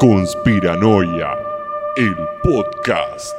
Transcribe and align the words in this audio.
Conspiranoia, 0.00 1.36
el 1.96 2.14
podcast. 2.44 3.34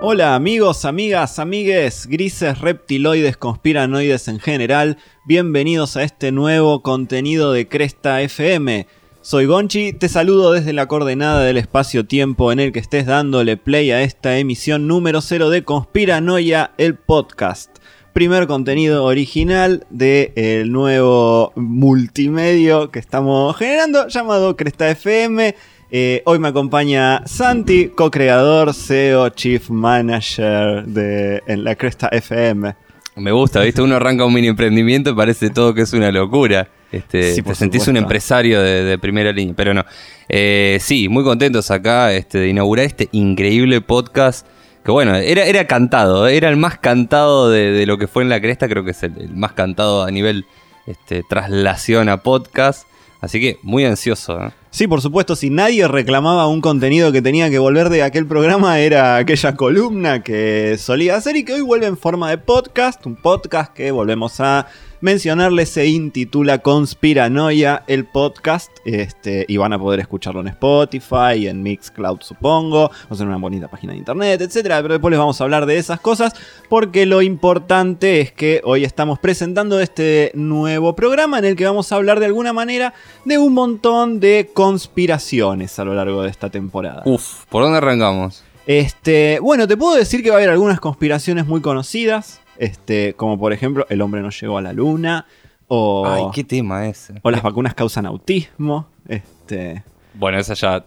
Hola 0.00 0.36
amigos, 0.36 0.84
amigas, 0.84 1.40
amigues, 1.40 2.06
grises, 2.06 2.60
reptiloides, 2.60 3.36
conspiranoides 3.36 4.28
en 4.28 4.38
general, 4.38 4.98
bienvenidos 5.24 5.96
a 5.96 6.04
este 6.04 6.30
nuevo 6.30 6.84
contenido 6.84 7.50
de 7.50 7.66
Cresta 7.66 8.22
FM. 8.22 8.86
Soy 9.22 9.46
Gonchi, 9.46 9.92
te 9.92 10.08
saludo 10.08 10.52
desde 10.52 10.72
la 10.72 10.86
coordenada 10.86 11.42
del 11.42 11.56
espacio-tiempo 11.56 12.52
en 12.52 12.60
el 12.60 12.70
que 12.70 12.78
estés 12.78 13.06
dándole 13.06 13.56
play 13.56 13.90
a 13.90 14.02
esta 14.02 14.38
emisión 14.38 14.86
número 14.86 15.20
0 15.20 15.50
de 15.50 15.64
Conspiranoia, 15.64 16.70
el 16.78 16.94
podcast. 16.94 17.75
Primer 18.16 18.46
contenido 18.46 19.04
original 19.04 19.86
del 19.90 20.72
nuevo 20.72 21.52
multimedio 21.54 22.90
que 22.90 22.98
estamos 22.98 23.54
generando 23.58 24.08
llamado 24.08 24.56
Cresta 24.56 24.88
FM. 24.88 25.54
Eh, 25.90 26.22
hoy 26.24 26.38
me 26.38 26.48
acompaña 26.48 27.26
Santi, 27.26 27.88
co-creador, 27.88 28.72
CEO, 28.72 29.28
Chief 29.28 29.68
Manager 29.68 30.86
de 30.86 31.42
en 31.46 31.62
la 31.62 31.74
Cresta 31.74 32.08
FM. 32.10 32.74
Me 33.16 33.32
gusta, 33.32 33.60
¿viste? 33.60 33.82
Uno 33.82 33.96
arranca 33.96 34.24
un 34.24 34.32
mini 34.32 34.46
emprendimiento 34.46 35.10
y 35.10 35.14
parece 35.14 35.50
todo 35.50 35.74
que 35.74 35.82
es 35.82 35.92
una 35.92 36.10
locura. 36.10 36.70
Este, 36.90 37.34
Sí, 37.34 37.42
te 37.42 37.54
sentís 37.54 37.82
supuesto. 37.82 37.90
un 37.90 37.96
empresario 37.98 38.62
de, 38.62 38.84
de 38.84 38.98
primera 38.98 39.30
línea, 39.30 39.52
pero 39.54 39.74
no. 39.74 39.84
Eh, 40.26 40.78
sí, 40.80 41.10
muy 41.10 41.22
contentos 41.22 41.70
acá 41.70 42.14
este, 42.14 42.38
de 42.38 42.48
inaugurar 42.48 42.86
este 42.86 43.10
increíble 43.12 43.82
podcast. 43.82 44.46
Que 44.86 44.92
bueno, 44.92 45.16
era, 45.16 45.42
era 45.42 45.66
cantado, 45.66 46.28
era 46.28 46.48
el 46.48 46.56
más 46.56 46.78
cantado 46.78 47.50
de, 47.50 47.72
de 47.72 47.86
lo 47.86 47.98
que 47.98 48.06
fue 48.06 48.22
en 48.22 48.28
la 48.28 48.40
cresta, 48.40 48.68
creo 48.68 48.84
que 48.84 48.92
es 48.92 49.02
el, 49.02 49.20
el 49.20 49.34
más 49.34 49.50
cantado 49.50 50.04
a 50.04 50.12
nivel 50.12 50.46
este, 50.86 51.24
traslación 51.28 52.08
a 52.08 52.18
podcast. 52.18 52.86
Así 53.20 53.40
que 53.40 53.58
muy 53.64 53.84
ansioso. 53.84 54.40
¿eh? 54.40 54.50
Sí, 54.76 54.86
por 54.86 55.00
supuesto, 55.00 55.36
si 55.36 55.48
nadie 55.48 55.88
reclamaba 55.88 56.46
un 56.48 56.60
contenido 56.60 57.10
que 57.10 57.22
tenía 57.22 57.48
que 57.48 57.58
volver 57.58 57.88
de 57.88 58.02
aquel 58.02 58.26
programa, 58.26 58.78
era 58.78 59.16
aquella 59.16 59.56
columna 59.56 60.22
que 60.22 60.76
solía 60.76 61.16
hacer 61.16 61.34
y 61.36 61.46
que 61.46 61.54
hoy 61.54 61.62
vuelve 61.62 61.86
en 61.86 61.96
forma 61.96 62.28
de 62.28 62.36
podcast. 62.36 63.06
Un 63.06 63.16
podcast 63.16 63.72
que 63.72 63.90
volvemos 63.90 64.38
a 64.40 64.66
mencionarle 65.00 65.66
se 65.66 65.86
intitula 65.86 66.58
Conspiranoia, 66.58 67.84
el 67.86 68.06
podcast. 68.06 68.70
Este, 68.84 69.44
y 69.48 69.56
van 69.56 69.72
a 69.72 69.78
poder 69.78 70.00
escucharlo 70.00 70.40
en 70.40 70.48
Spotify, 70.48 71.46
en 71.46 71.62
Mixcloud, 71.62 72.20
supongo, 72.20 72.90
o 73.08 73.14
sea, 73.14 73.24
en 73.24 73.28
una 73.28 73.38
bonita 73.38 73.68
página 73.68 73.92
de 73.92 73.98
internet, 73.98 74.40
etcétera. 74.40 74.80
Pero 74.82 74.94
después 74.94 75.10
les 75.10 75.18
vamos 75.18 75.40
a 75.40 75.44
hablar 75.44 75.66
de 75.66 75.78
esas 75.78 76.00
cosas, 76.00 76.34
porque 76.68 77.06
lo 77.06 77.22
importante 77.22 78.20
es 78.20 78.32
que 78.32 78.60
hoy 78.64 78.84
estamos 78.84 79.18
presentando 79.18 79.80
este 79.80 80.32
nuevo 80.34 80.94
programa 80.94 81.38
en 81.38 81.46
el 81.46 81.56
que 81.56 81.64
vamos 81.64 81.92
a 81.92 81.96
hablar 81.96 82.20
de 82.20 82.26
alguna 82.26 82.52
manera 82.52 82.94
de 83.24 83.38
un 83.38 83.54
montón 83.54 84.20
de 84.20 84.50
conspiraciones 84.66 85.78
a 85.78 85.84
lo 85.84 85.94
largo 85.94 86.22
de 86.22 86.30
esta 86.30 86.50
temporada. 86.50 87.02
Uf, 87.04 87.44
¿por 87.48 87.62
dónde 87.62 87.78
arrancamos? 87.78 88.42
Este, 88.66 89.38
bueno, 89.40 89.68
te 89.68 89.76
puedo 89.76 89.94
decir 89.96 90.22
que 90.22 90.30
va 90.30 90.36
a 90.36 90.38
haber 90.38 90.50
algunas 90.50 90.80
conspiraciones 90.80 91.46
muy 91.46 91.60
conocidas, 91.60 92.40
este, 92.58 93.14
como 93.14 93.38
por 93.38 93.52
ejemplo 93.52 93.86
el 93.90 94.02
hombre 94.02 94.22
no 94.22 94.30
llegó 94.30 94.58
a 94.58 94.62
la 94.62 94.72
luna 94.72 95.26
o, 95.68 96.06
Ay, 96.06 96.24
qué 96.34 96.42
tema 96.42 96.86
ese. 96.88 97.14
o 97.22 97.30
las 97.30 97.42
vacunas 97.42 97.74
causan 97.74 98.06
autismo, 98.06 98.88
este, 99.08 99.84
Bueno, 100.14 100.38
esa 100.38 100.54
ya 100.54 100.84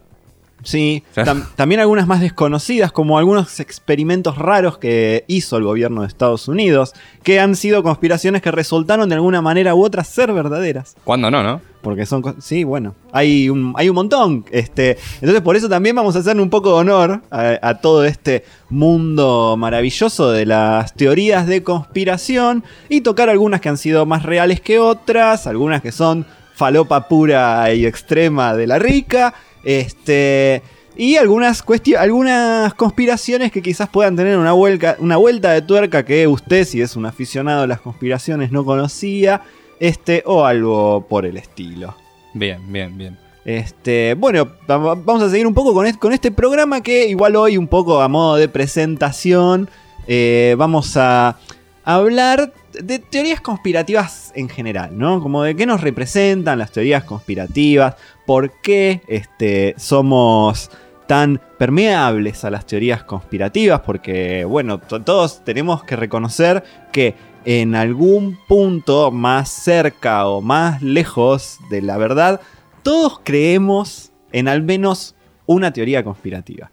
sí, 0.64 1.04
tam- 1.16 1.46
también 1.56 1.82
algunas 1.82 2.08
más 2.08 2.22
desconocidas 2.22 2.92
como 2.92 3.18
algunos 3.18 3.60
experimentos 3.60 4.38
raros 4.38 4.78
que 4.78 5.24
hizo 5.28 5.58
el 5.58 5.64
gobierno 5.64 6.02
de 6.02 6.08
Estados 6.08 6.48
Unidos, 6.48 6.94
que 7.24 7.40
han 7.40 7.56
sido 7.56 7.84
conspiraciones 7.84 8.42
que 8.42 8.52
resultaron 8.52 9.10
de 9.10 9.16
alguna 9.16 9.42
manera 9.42 9.76
u 9.76 9.84
otra 9.84 10.04
ser 10.04 10.34
verdaderas. 10.34 10.96
¿Cuándo 11.04 11.30
no, 11.32 11.44
no? 11.44 11.62
Porque 11.82 12.06
son. 12.06 12.36
Sí, 12.42 12.66
bueno. 12.66 12.94
Hay 13.14 13.50
un, 13.50 13.74
hay 13.78 13.88
un 13.88 13.96
montón. 13.96 14.44
Este, 14.52 14.98
entonces, 15.22 15.42
por 15.42 15.56
eso 15.56 15.70
también 15.70 15.96
vamos 15.96 16.14
a 16.18 16.20
hacerle 16.20 16.42
un 16.42 16.50
poco 16.50 16.72
de 16.72 16.76
honor 16.76 17.22
a, 17.32 17.58
a 17.62 17.76
todo 17.80 18.04
este 18.04 18.44
mundo 18.70 19.56
maravilloso 19.58 20.30
de 20.32 20.46
las 20.46 20.94
teorías 20.94 21.48
de 21.48 21.64
conspiración. 21.64 22.66
Y 22.90 23.00
tocar 23.00 23.30
algunas 23.30 23.62
que 23.62 23.70
han 23.70 23.78
sido 23.78 24.06
más 24.06 24.24
reales 24.24 24.60
que 24.60 24.78
otras. 24.78 25.48
Algunas 25.48 25.82
que 25.82 25.94
son 25.94 26.26
falopa 26.54 27.08
pura 27.08 27.74
y 27.74 27.86
extrema 27.86 28.54
de 28.56 28.68
la 28.68 28.78
rica. 28.78 29.34
Este. 29.64 30.62
Y 30.96 31.16
algunas, 31.16 31.64
algunas 31.98 32.74
conspiraciones 32.74 33.52
que 33.54 33.62
quizás 33.62 33.88
puedan 33.88 34.18
tener 34.18 34.38
una, 34.38 34.52
vuelca- 34.52 34.98
una 35.00 35.16
vuelta 35.16 35.52
de 35.54 35.62
tuerca 35.62 36.04
que 36.04 36.28
usted, 36.28 36.66
si 36.66 36.82
es 36.82 36.96
un 36.98 37.06
aficionado 37.06 37.64
a 37.64 37.68
las 37.68 37.80
conspiraciones, 37.80 38.52
no 38.52 38.66
conocía 38.66 39.42
este 39.80 40.24
o 40.26 40.44
algo 40.46 41.06
por 41.08 41.26
el 41.26 41.38
estilo. 41.38 41.96
Bien, 42.34 42.60
bien, 42.72 42.98
bien. 42.98 43.18
Este, 43.46 44.14
bueno, 44.16 44.46
va- 44.70 44.78
va- 44.78 44.96
vamos 44.96 45.24
a 45.24 45.30
seguir 45.30 45.48
un 45.48 45.54
poco 45.54 45.74
con 45.74 45.86
este, 45.86 45.98
con 46.00 46.12
este 46.12 46.32
programa 46.32 46.82
que 46.82 47.08
igual 47.08 47.38
hoy 47.38 47.56
un 47.58 47.68
poco 47.70 48.02
a 48.02 48.08
modo 48.10 48.36
de 48.36 48.50
presentación 48.50 49.70
eh, 50.06 50.56
vamos 50.58 50.98
a 50.98 51.38
hablar 51.86 52.52
de 52.74 53.00
teorías 53.00 53.42
conspirativas 53.42 54.32
en 54.36 54.50
general, 54.50 54.96
¿no? 54.98 55.22
Como 55.22 55.44
de 55.44 55.56
qué 55.56 55.66
nos 55.66 55.82
representan 55.82 56.60
las 56.60 56.72
teorías 56.72 57.04
conspirativas, 57.06 57.96
por 58.30 58.52
qué 58.62 59.02
este, 59.08 59.74
somos 59.80 60.70
tan 61.08 61.42
permeables 61.58 62.46
a 62.46 62.52
las 62.52 62.68
teorías 62.68 63.04
conspirativas, 63.04 63.82
porque 63.82 64.46
bueno, 64.46 64.78
to- 64.78 65.02
todos 65.02 65.44
tenemos 65.44 65.84
que 65.84 65.96
reconocer 65.96 66.64
que 66.92 67.16
en 67.44 67.74
algún 67.74 68.38
punto 68.48 69.10
más 69.10 69.50
cerca 69.50 70.28
o 70.28 70.42
más 70.42 70.84
lejos 70.84 71.58
de 71.72 71.82
la 71.82 71.98
verdad, 71.98 72.40
todos 72.84 73.20
creemos 73.24 74.12
en 74.32 74.48
al 74.48 74.62
menos 74.62 75.16
una 75.48 75.74
teoría 75.74 76.04
conspirativa. 76.04 76.70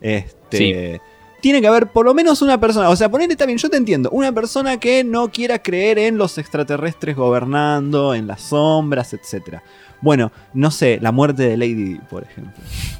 Este, 0.00 1.02
Tiene 1.40 1.60
que 1.60 1.66
haber 1.66 1.88
por 1.88 2.06
lo 2.06 2.14
menos 2.14 2.42
una 2.42 2.58
persona, 2.58 2.88
o 2.88 2.96
sea, 2.96 3.10
ponete 3.10 3.36
también, 3.36 3.58
yo 3.58 3.68
te 3.68 3.76
entiendo, 3.76 4.10
una 4.10 4.32
persona 4.32 4.78
que 4.78 5.04
no 5.04 5.28
quiera 5.30 5.58
creer 5.60 5.98
en 5.98 6.18
los 6.18 6.38
extraterrestres 6.38 7.14
gobernando, 7.16 8.14
en 8.14 8.26
las 8.26 8.40
sombras, 8.42 9.12
etc. 9.12 9.58
Bueno, 10.00 10.32
no 10.54 10.70
sé, 10.70 10.98
la 11.00 11.12
muerte 11.12 11.44
de 11.44 11.56
Lady 11.56 11.74
Di, 11.74 12.00
por 12.10 12.24
ejemplo. 12.24 12.52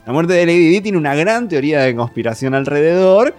La 0.07 0.13
muerte 0.13 0.35
de 0.35 0.47
Lady 0.47 0.69
Di 0.69 0.81
tiene 0.81 0.99
una 0.99 1.15
gran 1.15 1.49
teoría 1.49 1.81
de 1.81 1.95
conspiración 1.95 2.55
alrededor, 2.55 3.35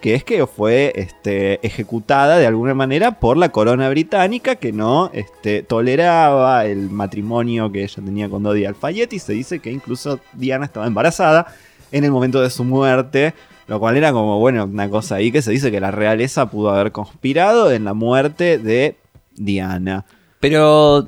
que 0.00 0.14
es 0.14 0.24
que 0.24 0.46
fue 0.46 0.92
este, 0.94 1.64
ejecutada 1.66 2.38
de 2.38 2.46
alguna 2.46 2.74
manera 2.74 3.18
por 3.18 3.36
la 3.36 3.48
corona 3.48 3.88
británica 3.88 4.56
que 4.56 4.72
no 4.72 5.10
este, 5.12 5.62
toleraba 5.62 6.66
el 6.66 6.90
matrimonio 6.90 7.72
que 7.72 7.82
ella 7.82 8.02
tenía 8.04 8.28
con 8.28 8.42
Dodi 8.42 8.64
Alfayette 8.64 9.14
y 9.14 9.18
se 9.18 9.32
dice 9.32 9.58
que 9.58 9.72
incluso 9.72 10.20
Diana 10.34 10.66
estaba 10.66 10.86
embarazada 10.86 11.46
en 11.90 12.04
el 12.04 12.10
momento 12.10 12.40
de 12.40 12.50
su 12.50 12.64
muerte, 12.64 13.34
lo 13.68 13.78
cual 13.78 13.96
era 13.96 14.12
como, 14.12 14.38
bueno, 14.40 14.64
una 14.64 14.88
cosa 14.90 15.16
ahí 15.16 15.30
que 15.30 15.42
se 15.42 15.52
dice 15.52 15.70
que 15.70 15.78
la 15.80 15.90
realeza 15.92 16.50
pudo 16.50 16.70
haber 16.70 16.90
conspirado 16.90 17.70
en 17.70 17.84
la 17.84 17.94
muerte 17.94 18.58
de 18.58 18.96
Diana. 19.36 20.04
Pero 20.40 21.06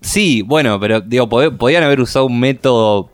sí, 0.00 0.42
bueno, 0.42 0.78
pero 0.78 1.00
digo, 1.00 1.28
pod- 1.28 1.56
podían 1.56 1.82
haber 1.82 2.00
usado 2.00 2.26
un 2.26 2.38
método, 2.38 3.10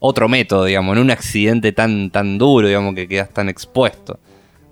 otro 0.00 0.28
método, 0.28 0.64
digamos, 0.64 0.96
en 0.96 1.02
un 1.02 1.10
accidente 1.10 1.72
tan, 1.72 2.10
tan 2.10 2.36
duro, 2.36 2.66
digamos, 2.68 2.94
que 2.94 3.08
quedas 3.08 3.30
tan 3.30 3.48
expuesto. 3.48 4.18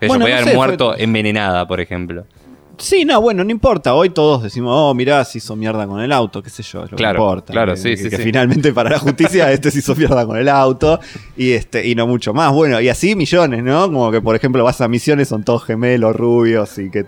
Que 0.01 0.09
Bueno, 0.09 0.27
ella 0.27 0.35
podía 0.35 0.35
no 0.37 0.41
haber 0.43 0.51
sé, 0.53 0.57
muerto 0.57 0.93
fue- 0.95 1.05
envenenada, 1.05 1.67
por 1.69 1.81
ejemplo. 1.81 2.25
Sí, 2.83 3.05
no, 3.05 3.21
bueno, 3.21 3.45
no 3.45 3.51
importa. 3.53 3.95
Hoy 3.95 4.11
todos 4.11 4.43
decimos, 4.43 4.73
oh, 4.75 4.93
mirá, 4.93 5.25
se 5.25 5.39
hizo 5.39 5.55
mierda 5.55 5.87
con 5.87 6.01
el 6.01 6.11
auto, 6.11 6.43
qué 6.43 6.51
sé 6.51 6.65
yo, 6.65 6.83
es 6.83 6.91
lo 6.91 6.97
Claro, 6.97 7.19
que 7.19 7.23
importa. 7.23 7.53
claro, 7.53 7.75
que, 7.75 7.79
sí, 7.81 7.91
que- 7.91 7.97
sí, 7.97 8.11
que 8.11 8.17
sí. 8.17 8.23
finalmente 8.25 8.73
para 8.73 8.91
la 8.91 8.99
justicia 8.99 9.53
este 9.53 9.71
se 9.71 9.79
hizo 9.79 9.95
mierda 9.95 10.27
con 10.27 10.37
el 10.37 10.49
auto 10.49 10.99
y 11.37 11.53
este 11.53 11.87
y 11.87 11.95
no 11.95 12.09
mucho 12.09 12.35
más. 12.35 12.53
Bueno, 12.53 12.81
y 12.81 12.89
así 12.89 13.15
millones, 13.15 13.63
¿no? 13.63 13.85
Como 13.87 14.11
que, 14.11 14.21
por 14.21 14.35
ejemplo, 14.35 14.65
vas 14.65 14.81
a 14.81 14.89
misiones, 14.89 15.29
son 15.29 15.45
todos 15.45 15.63
gemelos, 15.65 16.17
rubios 16.17 16.77
y 16.79 16.91
que 16.91 17.07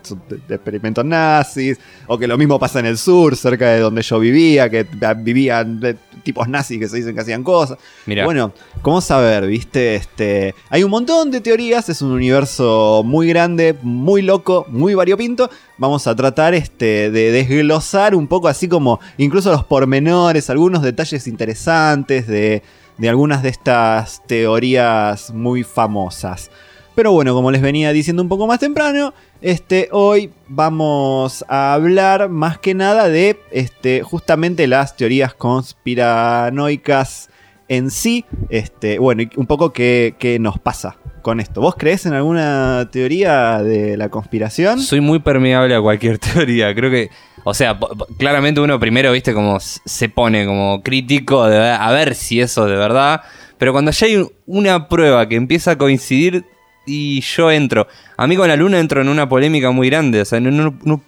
experimentos 0.48 1.04
nazis. 1.04 1.78
O 2.06 2.18
que 2.18 2.28
lo 2.28 2.38
mismo 2.38 2.56
pasa 2.60 2.78
en 2.78 2.86
el 2.86 2.96
sur, 2.96 3.34
cerca 3.36 3.70
de 3.70 3.80
donde 3.80 4.02
yo 4.02 4.20
vivía, 4.20 4.70
que 4.70 4.86
vivían 5.18 5.80
de 5.80 5.96
tipos 6.22 6.48
nazis 6.48 6.78
que 6.78 6.86
se 6.88 6.98
dicen 6.98 7.14
que 7.16 7.20
hacían 7.20 7.42
cosas. 7.42 7.78
Mira, 8.06 8.24
Bueno, 8.24 8.52
¿cómo 8.80 9.00
saber, 9.00 9.46
viste? 9.48 9.96
Este, 9.96 10.54
hay 10.70 10.84
un 10.84 10.90
montón 10.90 11.32
de 11.32 11.40
teorías, 11.40 11.88
es 11.88 12.00
un 12.00 12.12
universo 12.12 13.02
muy 13.04 13.26
grande, 13.28 13.74
muy 13.82 14.22
loco, 14.22 14.66
muy 14.68 14.94
variopinto. 14.94 15.50
Vamos 15.76 16.06
a 16.06 16.14
tratar 16.14 16.54
este, 16.54 17.10
de 17.10 17.32
desglosar 17.32 18.14
un 18.14 18.28
poco 18.28 18.48
así 18.48 18.68
como 18.68 19.00
incluso 19.18 19.50
los 19.50 19.64
pormenores, 19.64 20.48
algunos 20.48 20.82
detalles 20.82 21.26
interesantes 21.26 22.26
de, 22.26 22.62
de 22.96 23.08
algunas 23.08 23.42
de 23.42 23.48
estas 23.48 24.22
teorías 24.26 25.32
muy 25.32 25.64
famosas. 25.64 26.50
Pero 26.94 27.10
bueno, 27.10 27.34
como 27.34 27.50
les 27.50 27.60
venía 27.60 27.92
diciendo 27.92 28.22
un 28.22 28.28
poco 28.28 28.46
más 28.46 28.60
temprano, 28.60 29.14
este, 29.42 29.88
hoy 29.90 30.30
vamos 30.46 31.44
a 31.48 31.74
hablar 31.74 32.28
más 32.28 32.58
que 32.58 32.74
nada 32.74 33.08
de 33.08 33.40
este, 33.50 34.02
justamente 34.02 34.68
las 34.68 34.96
teorías 34.96 35.34
conspiranoicas 35.34 37.30
en 37.68 37.90
sí. 37.90 38.24
Este, 38.50 38.98
bueno, 38.98 39.22
un 39.36 39.46
poco 39.46 39.72
qué, 39.72 40.14
qué 40.18 40.38
nos 40.38 40.58
pasa 40.58 40.96
con 41.22 41.40
esto. 41.40 41.60
¿Vos 41.60 41.74
crees 41.78 42.04
en 42.06 42.12
alguna 42.12 42.88
teoría 42.92 43.62
de 43.62 43.96
la 43.96 44.08
conspiración? 44.10 44.80
soy 44.80 45.00
muy 45.00 45.18
permeable 45.20 45.74
a 45.74 45.80
cualquier 45.80 46.18
teoría. 46.34 46.74
Creo 46.74 46.90
que 46.90 47.10
O 47.44 47.54
sea, 47.54 47.78
claramente 48.18 48.60
uno 48.60 48.78
primero, 48.80 49.12
viste, 49.12 49.32
como 49.34 49.58
se 49.60 50.08
pone 50.08 50.44
como 50.46 50.82
crítico 50.82 51.46
de 51.46 51.58
a 51.70 51.90
ver 51.92 52.14
si 52.14 52.40
eso 52.40 52.64
es 52.66 52.70
de 52.72 52.76
verdad. 52.76 53.22
Pero 53.58 53.72
cuando 53.72 53.90
ya 53.92 54.06
hay 54.06 54.16
un- 54.16 54.30
una 54.46 54.88
prueba 54.88 55.28
que 55.28 55.36
empieza 55.36 55.72
a 55.72 55.78
coincidir 55.78 56.44
y 56.86 57.20
yo 57.22 57.50
entro. 57.50 57.86
A 58.18 58.26
mí 58.26 58.36
con 58.36 58.48
la 58.48 58.56
luna 58.56 58.78
entro 58.78 59.00
en 59.00 59.08
una 59.08 59.26
polémica 59.28 59.70
muy 59.70 59.88
grande. 59.88 60.20
O 60.20 60.24
sea, 60.26 60.40
no- 60.40 61.00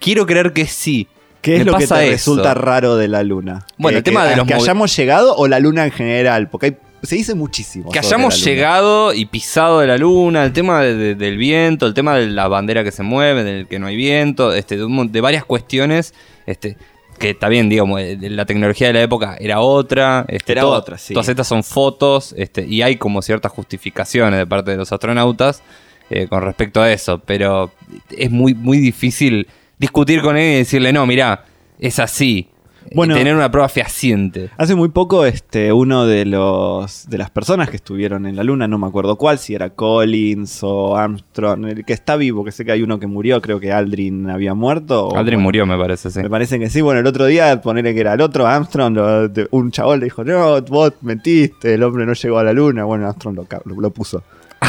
quiero 0.00 0.26
creer 0.26 0.52
que 0.52 0.66
sí. 0.66 1.08
¿Qué 1.42 1.54
es 1.56 1.58
Me 1.60 1.64
lo 1.66 1.72
que 1.78 1.86
te 1.86 1.94
eso. 1.94 2.10
resulta 2.32 2.54
raro 2.54 2.96
de 2.96 3.08
la 3.08 3.22
luna? 3.22 3.64
Bueno, 3.78 3.94
Que- 3.96 3.98
el 3.98 4.04
tema 4.04 4.24
que- 4.24 4.30
de 4.30 4.36
los 4.36 4.46
que 4.46 4.54
hayamos 4.54 4.96
llegado 4.96 5.36
o 5.36 5.46
la 5.48 5.60
luna 5.60 5.84
en 5.84 5.92
general, 5.92 6.48
porque 6.50 6.66
hay- 6.66 6.76
se 7.02 7.14
dice 7.14 7.34
muchísimo. 7.34 7.90
Que 7.92 8.00
hayamos 8.00 8.42
llegado 8.44 9.14
y 9.14 9.26
pisado 9.26 9.78
de 9.80 9.86
la 9.86 9.96
luna, 9.96 10.44
el 10.44 10.52
tema 10.52 10.80
de- 10.82 10.94
de- 10.96 11.14
del 11.14 11.36
viento, 11.36 11.86
el 11.86 11.94
tema 11.94 12.16
de 12.16 12.26
la 12.26 12.48
bandera 12.48 12.82
que 12.82 12.90
se 12.90 13.02
mueve, 13.04 13.44
del 13.44 13.68
que 13.68 13.78
no 13.78 13.86
hay 13.86 13.94
viento, 13.96 14.52
este, 14.52 14.76
de, 14.76 15.20
varias 15.20 15.44
cuestiones, 15.44 16.14
este, 16.46 16.76
que 17.20 17.30
está 17.30 17.48
bien, 17.48 17.68
digamos, 17.68 18.00
eh, 18.00 18.18
la 18.22 18.44
tecnología 18.44 18.88
de 18.88 18.92
la 18.94 19.02
época 19.02 19.36
era 19.38 19.60
otra, 19.60 20.24
este, 20.28 20.52
Era 20.52 20.62
todo- 20.62 20.72
otra, 20.72 20.98
sí. 20.98 21.14
Todas 21.14 21.28
estas 21.28 21.46
son 21.46 21.62
fotos, 21.62 22.34
este, 22.36 22.66
y 22.66 22.82
hay 22.82 22.96
como 22.96 23.22
ciertas 23.22 23.52
justificaciones 23.52 24.38
de 24.38 24.46
parte 24.46 24.72
de 24.72 24.76
los 24.78 24.90
astronautas 24.92 25.62
eh, 26.10 26.26
con 26.28 26.42
respecto 26.42 26.80
a 26.82 26.92
eso, 26.92 27.18
pero 27.24 27.72
es 28.16 28.30
muy, 28.30 28.54
muy 28.54 28.78
difícil 28.78 29.48
discutir 29.78 30.22
con 30.22 30.36
él 30.36 30.52
y 30.52 30.56
decirle, 30.58 30.92
no, 30.92 31.06
mirá, 31.06 31.44
es 31.78 31.98
así. 31.98 32.48
Bueno. 32.94 33.16
y 33.16 33.18
tener 33.18 33.34
una 33.34 33.50
prueba 33.50 33.68
fehaciente. 33.68 34.48
Hace 34.56 34.76
muy 34.76 34.90
poco, 34.90 35.26
este, 35.26 35.72
uno 35.72 36.06
de 36.06 36.24
los 36.24 37.08
de 37.10 37.18
las 37.18 37.30
personas 37.30 37.68
que 37.68 37.74
estuvieron 37.74 38.26
en 38.26 38.36
la 38.36 38.44
luna, 38.44 38.68
no 38.68 38.78
me 38.78 38.86
acuerdo 38.86 39.16
cuál, 39.16 39.40
si 39.40 39.56
era 39.56 39.70
Collins 39.70 40.60
o 40.62 40.96
Armstrong, 40.96 41.64
el 41.66 41.84
que 41.84 41.92
está 41.92 42.14
vivo, 42.14 42.44
que 42.44 42.52
sé 42.52 42.64
que 42.64 42.70
hay 42.70 42.82
uno 42.84 43.00
que 43.00 43.08
murió, 43.08 43.42
creo 43.42 43.58
que 43.58 43.72
Aldrin 43.72 44.30
había 44.30 44.54
muerto. 44.54 45.08
o- 45.08 45.16
Aldrin 45.16 45.38
bueno, 45.38 45.42
murió, 45.42 45.66
me 45.66 45.76
parece, 45.76 46.12
sí. 46.12 46.20
Me 46.20 46.30
parece 46.30 46.60
que 46.60 46.70
sí. 46.70 46.80
Bueno, 46.80 47.00
el 47.00 47.06
otro 47.08 47.26
día, 47.26 47.60
ponerle 47.60 47.92
que 47.92 48.00
era 48.02 48.12
el 48.14 48.20
otro, 48.20 48.46
Armstrong, 48.46 48.94
lo- 48.94 49.28
de- 49.28 49.48
un 49.50 49.72
chabón 49.72 49.98
le 49.98 50.04
dijo, 50.04 50.22
no, 50.22 50.62
vos 50.62 50.92
mentiste, 51.02 51.74
el 51.74 51.82
hombre 51.82 52.06
no 52.06 52.12
llegó 52.12 52.38
a 52.38 52.44
la 52.44 52.52
luna. 52.52 52.84
Bueno, 52.84 53.06
Armstrong 53.08 53.34
lo, 53.34 53.46
lo- 53.64 53.80
lo 53.80 53.90
puso 53.90 54.22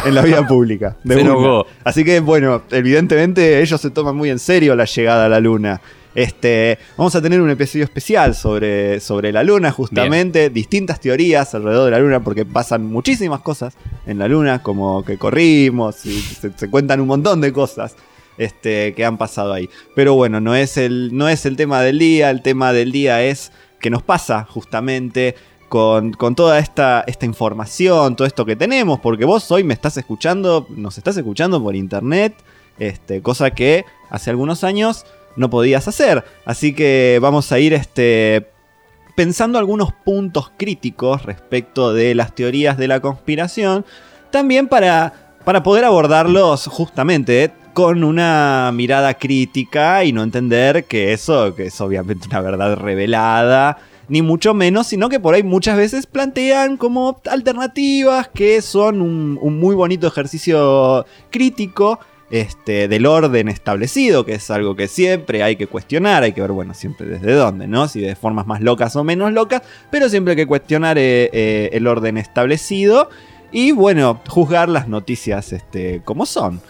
en 0.08 0.16
la 0.16 0.22
vida 0.22 0.46
pública. 0.48 0.98
de 1.04 1.16
Se 1.16 1.22
enojó. 1.22 1.66
Así 1.84 2.04
que, 2.04 2.20
bueno, 2.20 2.64
evidentemente 2.72 3.62
ellos 3.62 3.80
se 3.80 3.90
toman 3.90 4.16
muy 4.16 4.30
en 4.30 4.40
serio 4.40 4.76
la 4.76 4.86
llegada 4.86 5.26
a 5.26 5.30
la 5.30 5.40
luna. 5.40 5.82
Este, 6.16 6.80
vamos 6.98 7.14
a 7.16 7.22
tener 7.22 7.40
un 7.42 7.50
episodio 7.52 7.84
especial 7.84 8.34
sobre, 8.34 9.00
sobre 9.00 9.32
la 9.32 9.44
luna, 9.44 9.72
justamente, 9.72 10.50
distintas 10.50 11.00
teorías 11.00 11.54
alrededor 11.54 11.86
de 11.86 11.92
la 11.92 12.00
luna, 12.00 12.24
porque 12.24 12.44
pasan 12.44 12.86
muchísimas 12.86 13.42
cosas 13.42 13.76
en 14.08 14.18
la 14.18 14.28
luna, 14.28 14.64
como 14.64 15.06
que 15.06 15.18
corrimos, 15.18 16.04
y 16.08 16.20
se, 16.20 16.52
se 16.56 16.70
cuentan 16.72 17.02
un 17.02 17.08
montón 17.08 17.40
de 17.40 17.54
cosas 17.54 17.96
este, 18.38 18.94
que 18.94 19.06
han 19.06 19.18
pasado 19.18 19.54
ahí. 19.54 19.70
Pero 19.96 20.16
bueno, 20.16 20.40
no 20.40 20.56
es, 20.56 20.78
el, 20.78 21.16
no 21.16 21.30
es 21.30 21.46
el 21.46 21.56
tema 21.56 21.82
del 21.82 22.00
día, 22.00 22.30
el 22.30 22.42
tema 22.42 22.74
del 22.74 22.92
día 22.92 23.24
es 23.24 23.52
que 23.80 23.90
nos 23.90 24.04
pasa 24.04 24.44
justamente 24.44 25.36
con, 25.70 26.14
toda 26.36 26.60
esta, 26.60 27.06
información, 27.22 28.16
todo 28.16 28.28
esto 28.28 28.46
que 28.46 28.56
tenemos, 28.56 29.00
porque 29.00 29.26
vos 29.26 29.50
hoy 29.52 29.64
me 29.64 29.74
estás 29.74 29.98
escuchando, 29.98 30.66
nos 30.70 30.98
estás 30.98 31.18
escuchando 31.18 31.62
por 31.62 31.76
internet, 31.76 32.34
este, 32.80 33.22
cosa 33.22 33.52
que 33.52 33.86
hace 34.10 34.30
algunos 34.30 34.64
años 34.64 35.06
no 35.36 35.50
podías 35.50 35.88
hacer. 35.88 36.24
Así 36.46 36.74
que 36.74 37.20
vamos 37.22 37.52
a 37.52 37.60
ir 37.60 37.74
este, 37.74 38.48
pensando 39.18 39.58
algunos 39.58 39.94
puntos 39.94 40.52
críticos 40.58 41.24
respecto 41.24 41.92
de 41.92 42.14
las 42.14 42.36
teorías 42.36 42.78
de 42.78 42.88
la 42.88 43.00
conspiración, 43.00 43.84
también 44.30 44.68
para, 44.68 45.36
poder 45.64 45.86
abordarlos 45.86 46.68
justamente 46.68 47.52
con 47.74 48.04
una 48.04 48.70
mirada 48.76 49.16
crítica 49.16 50.04
y 50.04 50.14
no 50.14 50.22
entender 50.22 50.86
que 50.86 51.14
eso 51.14 51.56
que 51.56 51.66
es 51.68 51.82
obviamente 51.82 52.28
una 52.28 52.42
verdad 52.42 52.76
revelada, 52.76 53.80
ni 54.10 54.22
mucho 54.22 54.54
menos, 54.54 54.88
sino 54.88 55.10
que 55.10 55.20
por 55.20 55.34
ahí 55.34 55.44
muchas 55.44 55.78
veces 55.78 56.06
plantean 56.06 56.78
como 56.78 57.22
alternativas 57.30 58.30
que 58.30 58.62
son 58.62 59.02
un, 59.02 59.60
muy 59.60 59.76
bonito 59.76 60.08
ejercicio 60.08 61.06
crítico 61.30 62.00
este, 62.30 62.88
del 62.88 63.06
orden 63.06 63.48
establecido, 63.48 64.26
que 64.26 64.36
es 64.36 64.50
algo 64.52 64.76
que 64.76 64.88
siempre 64.88 65.44
hay 65.44 65.56
que 65.56 65.68
cuestionar, 65.68 66.24
hay 66.24 66.34
que 66.34 66.42
ver, 66.42 66.52
bueno, 66.52 66.74
siempre 66.74 67.08
desde 67.08 67.34
dónde, 67.34 67.68
¿no? 67.68 67.88
Si 67.88 68.02
de 68.02 68.16
formas 68.16 68.48
más 68.48 68.62
locas 68.62 68.96
o 68.96 69.04
menos 69.04 69.32
locas, 69.32 69.62
pero 69.92 70.10
siempre 70.10 70.32
hay 70.32 70.38
que 70.38 70.48
cuestionar 70.48 70.98
eh, 70.98 71.30
eh, 71.32 71.70
el 71.74 71.88
orden 71.88 72.18
establecido 72.18 73.10
y, 73.52 73.72
bueno, 73.72 74.20
juzgar 74.28 74.68
las 74.68 74.88
noticias 74.88 75.54
este, 75.54 76.02
como 76.04 76.26
son. 76.26 76.62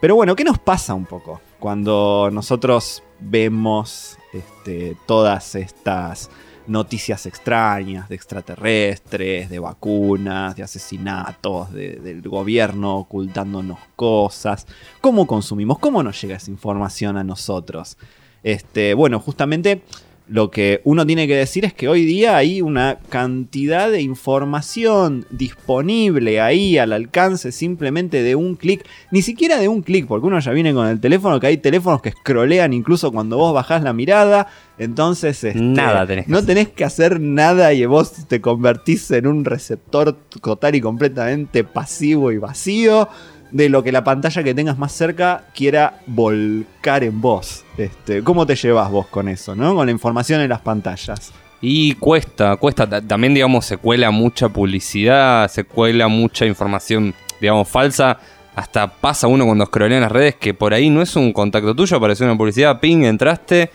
Pero 0.00 0.16
bueno, 0.16 0.36
¿qué 0.36 0.44
nos 0.44 0.58
pasa 0.58 0.94
un 0.94 1.06
poco 1.06 1.40
cuando 1.58 2.28
nosotros 2.32 3.02
vemos 3.20 4.18
este, 4.32 4.96
todas 5.06 5.54
estas 5.54 6.30
noticias 6.68 7.26
extrañas 7.26 8.08
de 8.08 8.14
extraterrestres, 8.14 9.48
de 9.50 9.58
vacunas, 9.58 10.56
de 10.56 10.62
asesinatos, 10.62 11.72
de- 11.72 11.96
del 11.96 12.22
gobierno 12.22 12.96
ocultándonos 12.96 13.78
cosas. 13.96 14.66
¿Cómo 15.00 15.26
consumimos? 15.26 15.78
¿Cómo 15.78 16.02
nos 16.02 16.20
llega 16.20 16.36
esa 16.36 16.50
información 16.50 17.16
a 17.16 17.24
nosotros? 17.24 17.96
Este, 18.42 18.94
bueno, 18.94 19.18
justamente 19.20 19.82
lo 20.28 20.50
que 20.50 20.80
uno 20.84 21.06
tiene 21.06 21.28
que 21.28 21.36
decir 21.36 21.64
es 21.64 21.72
que 21.72 21.88
hoy 21.88 22.04
día 22.04 22.36
hay 22.36 22.60
una 22.60 22.98
cantidad 23.08 23.90
de 23.90 24.02
información 24.02 25.24
disponible 25.30 26.40
ahí 26.40 26.78
al 26.78 26.92
alcance 26.92 27.52
simplemente 27.52 28.22
de 28.22 28.34
un 28.34 28.56
clic, 28.56 28.84
ni 29.12 29.22
siquiera 29.22 29.58
de 29.58 29.68
un 29.68 29.82
clic, 29.82 30.06
porque 30.06 30.26
uno 30.26 30.40
ya 30.40 30.50
viene 30.50 30.74
con 30.74 30.88
el 30.88 31.00
teléfono, 31.00 31.38
que 31.38 31.46
hay 31.46 31.58
teléfonos 31.58 32.02
que 32.02 32.10
scrollean 32.10 32.72
incluso 32.72 33.12
cuando 33.12 33.36
vos 33.36 33.54
bajás 33.54 33.82
la 33.82 33.92
mirada, 33.92 34.48
entonces 34.78 35.44
este, 35.44 35.60
Nada 35.60 36.06
tenés 36.06 36.26
que 36.26 36.32
no 36.32 36.38
hacer. 36.38 36.46
tenés 36.46 36.68
que 36.68 36.84
hacer 36.84 37.20
nada 37.20 37.72
y 37.72 37.86
vos 37.86 38.12
te 38.26 38.40
convertís 38.40 39.10
en 39.12 39.26
un 39.26 39.44
receptor 39.44 40.12
total 40.42 40.74
y 40.74 40.80
completamente 40.80 41.62
pasivo 41.62 42.32
y 42.32 42.38
vacío 42.38 43.08
de 43.50 43.68
lo 43.68 43.82
que 43.82 43.92
la 43.92 44.02
pantalla 44.04 44.42
que 44.42 44.54
tengas 44.54 44.78
más 44.78 44.92
cerca 44.92 45.44
quiera 45.54 46.00
volcar 46.06 47.04
en 47.04 47.20
vos. 47.20 47.64
Este, 47.78 48.22
¿Cómo 48.22 48.46
te 48.46 48.54
llevas 48.56 48.90
vos 48.90 49.06
con 49.06 49.28
eso, 49.28 49.54
no? 49.54 49.74
Con 49.74 49.86
la 49.86 49.92
información 49.92 50.40
en 50.40 50.48
las 50.48 50.60
pantallas. 50.60 51.32
Y 51.60 51.94
cuesta, 51.94 52.56
cuesta. 52.56 52.88
Ta- 52.88 53.00
También, 53.00 53.34
digamos, 53.34 53.64
se 53.64 53.76
cuela 53.78 54.10
mucha 54.10 54.48
publicidad, 54.48 55.48
se 55.50 55.64
cuela 55.64 56.08
mucha 56.08 56.44
información, 56.46 57.14
digamos, 57.40 57.68
falsa. 57.68 58.18
Hasta 58.54 58.86
pasa 58.88 59.26
uno 59.26 59.44
cuando 59.44 59.66
scrollea 59.66 59.98
en 59.98 60.02
las 60.02 60.12
redes 60.12 60.34
que 60.36 60.54
por 60.54 60.72
ahí 60.72 60.88
no 60.90 61.02
es 61.02 61.14
un 61.16 61.32
contacto 61.32 61.74
tuyo, 61.74 61.96
apareció 61.96 62.24
una 62.26 62.36
publicidad, 62.38 62.80
ping, 62.80 63.04
entraste 63.04 63.70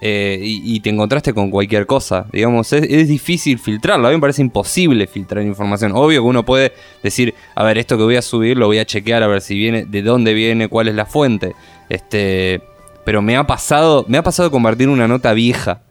eh, 0.00 0.38
y, 0.42 0.76
y 0.76 0.80
te 0.80 0.90
encontraste 0.90 1.34
con 1.34 1.50
cualquier 1.50 1.86
cosa. 1.86 2.26
Digamos, 2.32 2.72
es, 2.72 2.84
es 2.88 3.08
difícil 3.08 3.58
filtrarlo. 3.58 4.06
A 4.06 4.10
mí 4.10 4.16
me 4.16 4.20
parece 4.20 4.42
imposible 4.42 5.06
filtrar 5.06 5.44
información. 5.44 5.92
Obvio 5.94 6.22
que 6.22 6.28
uno 6.28 6.44
puede 6.44 6.72
decir, 7.02 7.34
a 7.54 7.62
ver, 7.64 7.76
esto 7.78 7.96
que 7.98 8.04
voy 8.04 8.16
a 8.16 8.22
subir 8.22 8.56
lo 8.56 8.66
voy 8.66 8.78
a 8.78 8.84
chequear 8.84 9.22
a 9.22 9.26
ver 9.26 9.40
si 9.42 9.54
viene, 9.56 9.84
de 9.84 10.02
dónde 10.02 10.32
viene, 10.34 10.68
cuál 10.68 10.88
es 10.88 10.94
la 10.94 11.06
fuente. 11.06 11.54
Este, 11.88 12.62
pero 13.04 13.20
me 13.22 13.36
ha 13.36 13.46
pasado, 13.46 14.04
me 14.08 14.16
ha 14.18 14.22
pasado 14.22 14.50
convertir 14.50 14.88
una 14.88 15.06
nota 15.08 15.32
vieja. 15.32 15.82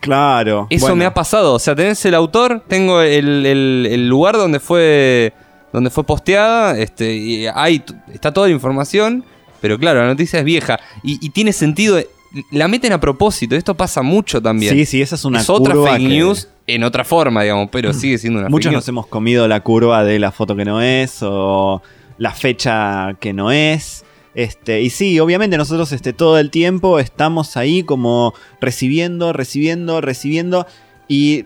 Claro. 0.00 0.66
Eso 0.70 0.82
bueno. 0.82 0.96
me 0.96 1.04
ha 1.06 1.14
pasado. 1.14 1.54
O 1.54 1.58
sea, 1.58 1.74
tenés 1.74 2.04
el 2.04 2.14
autor, 2.14 2.62
tengo 2.68 3.00
el, 3.00 3.46
el- 3.46 3.88
el 3.90 4.08
lugar 4.08 4.36
donde 4.36 4.60
fue 4.60 5.32
donde 5.72 5.90
fue 5.90 6.04
posteada, 6.04 6.78
este, 6.78 7.14
y 7.16 7.46
está 8.12 8.32
toda 8.32 8.46
la 8.46 8.52
información, 8.52 9.24
pero 9.60 9.76
claro, 9.76 10.00
la 10.02 10.06
noticia 10.06 10.38
es 10.38 10.44
vieja 10.44 10.78
y, 11.02 11.18
y 11.20 11.30
tiene 11.30 11.52
sentido. 11.52 11.98
La 12.50 12.66
meten 12.68 12.92
a 12.92 13.00
propósito, 13.00 13.54
esto 13.54 13.76
pasa 13.76 14.02
mucho 14.02 14.42
también. 14.42 14.74
Sí, 14.74 14.86
sí, 14.86 15.02
esa 15.02 15.14
es 15.14 15.24
una 15.24 15.40
es 15.40 15.48
otra 15.50 15.74
fake 15.74 15.98
que- 15.98 16.08
news 16.08 16.48
en 16.66 16.82
otra 16.82 17.04
forma, 17.04 17.42
digamos, 17.42 17.68
pero 17.70 17.92
sigue 17.92 18.18
siendo 18.18 18.40
una 18.40 18.48
Muchos 18.48 18.70
fake 18.70 18.74
nos 18.74 18.82
news. 18.84 18.88
hemos 18.88 19.06
comido 19.06 19.46
la 19.48 19.60
curva 19.60 20.02
de 20.04 20.18
la 20.18 20.32
foto 20.32 20.56
que 20.56 20.64
no 20.64 20.80
es 20.80 21.18
o 21.22 21.82
la 22.18 22.32
fecha 22.32 23.16
que 23.20 23.32
no 23.32 23.50
es. 23.52 24.04
Este, 24.34 24.80
y 24.82 24.90
sí, 24.90 25.20
obviamente 25.20 25.56
nosotros 25.56 25.92
este, 25.92 26.12
todo 26.12 26.38
el 26.38 26.50
tiempo 26.50 26.98
estamos 26.98 27.56
ahí 27.56 27.84
como 27.84 28.34
recibiendo, 28.60 29.32
recibiendo, 29.32 30.00
recibiendo. 30.00 30.66
Y 31.06 31.44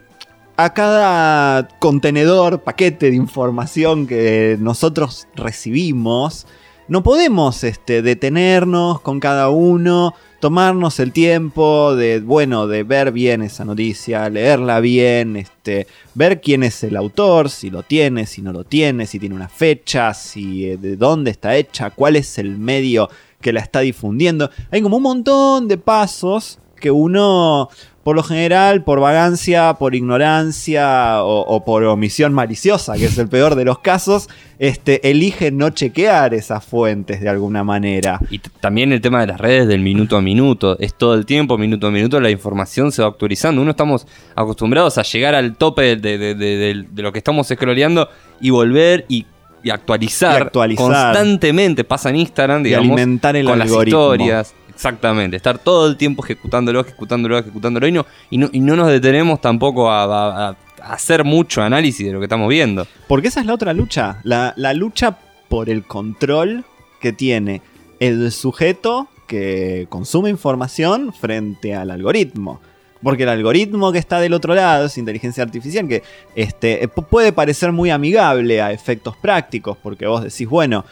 a 0.57 0.73
cada 0.73 1.69
contenedor, 1.81 2.63
paquete 2.63 3.11
de 3.11 3.17
información 3.17 4.07
que 4.07 4.57
nosotros 4.59 5.29
recibimos, 5.35 6.47
no 6.89 7.03
podemos 7.03 7.63
este, 7.65 8.01
detenernos 8.01 9.01
con 9.03 9.21
cada 9.21 9.51
uno, 9.51 10.15
tomarnos 10.41 11.01
el 11.01 11.13
tiempo 11.13 11.97
de, 11.97 12.21
bueno, 12.21 12.67
de 12.67 12.85
ver 12.85 13.13
bien 13.13 13.43
esa 13.43 13.65
noticia, 13.65 14.29
leerla 14.31 14.81
bien, 14.81 15.37
este, 15.37 15.87
ver 16.15 16.41
quién 16.41 16.63
es 16.63 16.83
el 16.85 16.97
autor, 16.97 17.51
si 17.51 17.71
lo 17.71 17.83
tiene, 17.83 18.27
si 18.27 18.43
no 18.43 18.53
lo 18.53 18.65
tiene, 18.65 19.07
si 19.07 19.19
tiene 19.19 19.35
una 19.35 19.49
fecha, 19.49 20.15
si 20.15 20.67
eh, 20.67 20.77
de 20.77 20.97
dónde 20.97 21.31
está 21.31 21.57
hecha, 21.57 21.91
cuál 21.91 22.17
es 22.17 22.39
el 22.39 22.57
medio 22.59 23.09
que 23.41 23.53
la 23.53 23.61
está 23.61 23.81
difundiendo. 23.81 24.51
Hay 24.71 24.83
como 24.83 24.97
un 24.99 25.03
montón 25.03 25.69
de 25.69 25.79
pasos 25.79 26.59
que 26.81 26.91
uno, 26.91 27.69
por 28.09 28.17
lo 28.17 28.23
general, 28.23 28.85
por 28.85 29.01
vagancia, 29.01 29.75
por 29.75 29.95
ignorancia 29.95 31.23
o, 31.23 31.41
o 31.43 31.63
por 31.63 31.85
omisión 31.85 32.33
maliciosa, 32.33 32.95
que 32.97 33.05
es 33.05 33.19
el 33.19 33.29
peor 33.29 33.55
de 33.55 33.67
los 33.67 33.81
casos, 33.81 34.31
este, 34.59 35.11
elige 35.11 35.51
no 35.51 35.69
chequear 35.69 36.33
esas 36.33 36.65
fuentes 36.65 37.21
de 37.21 37.29
alguna 37.29 37.65
manera. 37.65 38.19
Y 38.31 38.39
también 38.39 38.93
el 38.95 39.03
tema 39.03 39.21
de 39.21 39.27
las 39.27 39.39
redes 39.39 39.69
del 39.69 39.83
minuto 39.83 40.17
a 40.17 40.23
minuto. 40.23 40.79
Es 40.79 40.95
todo 40.95 41.13
el 41.15 41.27
tiempo, 41.27 41.59
minuto 41.59 41.89
a 41.89 41.91
minuto, 41.91 42.19
la 42.19 42.31
información 42.31 42.93
se 42.93 43.03
va 43.03 43.09
actualizando. 43.09 43.61
Uno 43.61 43.73
estamos 43.73 44.07
acostumbrados 44.35 44.97
a 44.97 45.03
llegar 45.03 45.35
al 45.35 45.57
tope 45.59 45.97
de, 45.97 46.17
de- 46.19 46.35
de- 46.35 46.35
de- 46.57 46.85
de 46.91 47.03
lo 47.03 47.13
que 47.13 47.19
estamos 47.19 47.49
scrolleando 47.49 48.09
y 48.41 48.49
volver 48.49 49.05
y, 49.09 49.27
y 49.63 49.69
actualizar, 49.69 50.39
Y 50.41 50.43
actualizar. 50.47 50.83
constantemente. 50.87 51.85
Pasa 51.85 52.09
en 52.09 52.17
Instagram, 52.17 52.63
digamos, 52.63 52.87
alimentar 52.87 53.37
el 53.37 53.45
con 53.45 53.59
las 53.59 53.69
historias. 53.71 54.55
Exactamente, 54.79 55.37
estar 55.37 55.59
todo 55.59 55.89
el 55.89 55.97
tiempo 55.97 56.25
ejecutándolo, 56.25 56.79
ejecutándolo, 56.83 57.37
ejecutándolo 57.37 57.89
y 57.89 57.91
no, 57.91 58.07
y 58.31 58.39
no, 58.39 58.49
y 58.53 58.61
no 58.61 58.77
nos 58.77 58.87
detenemos 58.87 59.41
tampoco 59.41 59.91
a, 59.91 60.05
a- 60.05 60.49
a 60.51 60.57
hacer 60.93 61.25
mucho 61.25 61.61
análisis 61.63 62.07
de 62.07 62.13
lo 62.13 62.21
que 62.21 62.27
estamos 62.27 62.49
viendo. 62.49 62.87
Porque 63.09 63.27
esa 63.27 63.41
es 63.41 63.47
la 63.47 63.55
otra 63.55 63.73
lucha. 63.73 64.21
La, 64.23 64.55
la 64.57 64.75
lucha 64.75 65.19
por 65.49 65.69
el 65.69 65.83
control 65.83 66.65
que 67.01 67.13
tiene 67.13 67.61
el 67.99 68.31
sujeto 68.31 69.09
que 69.27 69.87
consume 69.89 70.31
información 70.31 71.13
frente 71.13 71.75
al 71.75 71.91
algoritmo. 71.91 72.61
Porque 73.03 73.23
el 73.23 73.29
algoritmo 73.29 73.93
que 73.93 73.99
está 73.99 74.19
del 74.21 74.33
otro 74.35 74.55
lado 74.55 74.87
es 74.87 74.99
inteligencia 74.99 75.45
artificial 75.45 75.87
que 75.87 76.03
este, 76.35 76.83
eh, 76.85 76.89
pu- 76.89 77.07
puede 77.07 77.33
parecer 77.33 77.71
muy 77.73 77.91
amigable 77.91 78.61
a 78.61 78.73
efectos 78.73 79.17
prácticos, 79.17 79.77
porque 79.81 80.07
vos 80.07 80.25
decís, 80.25 80.49
bueno, 80.49 80.85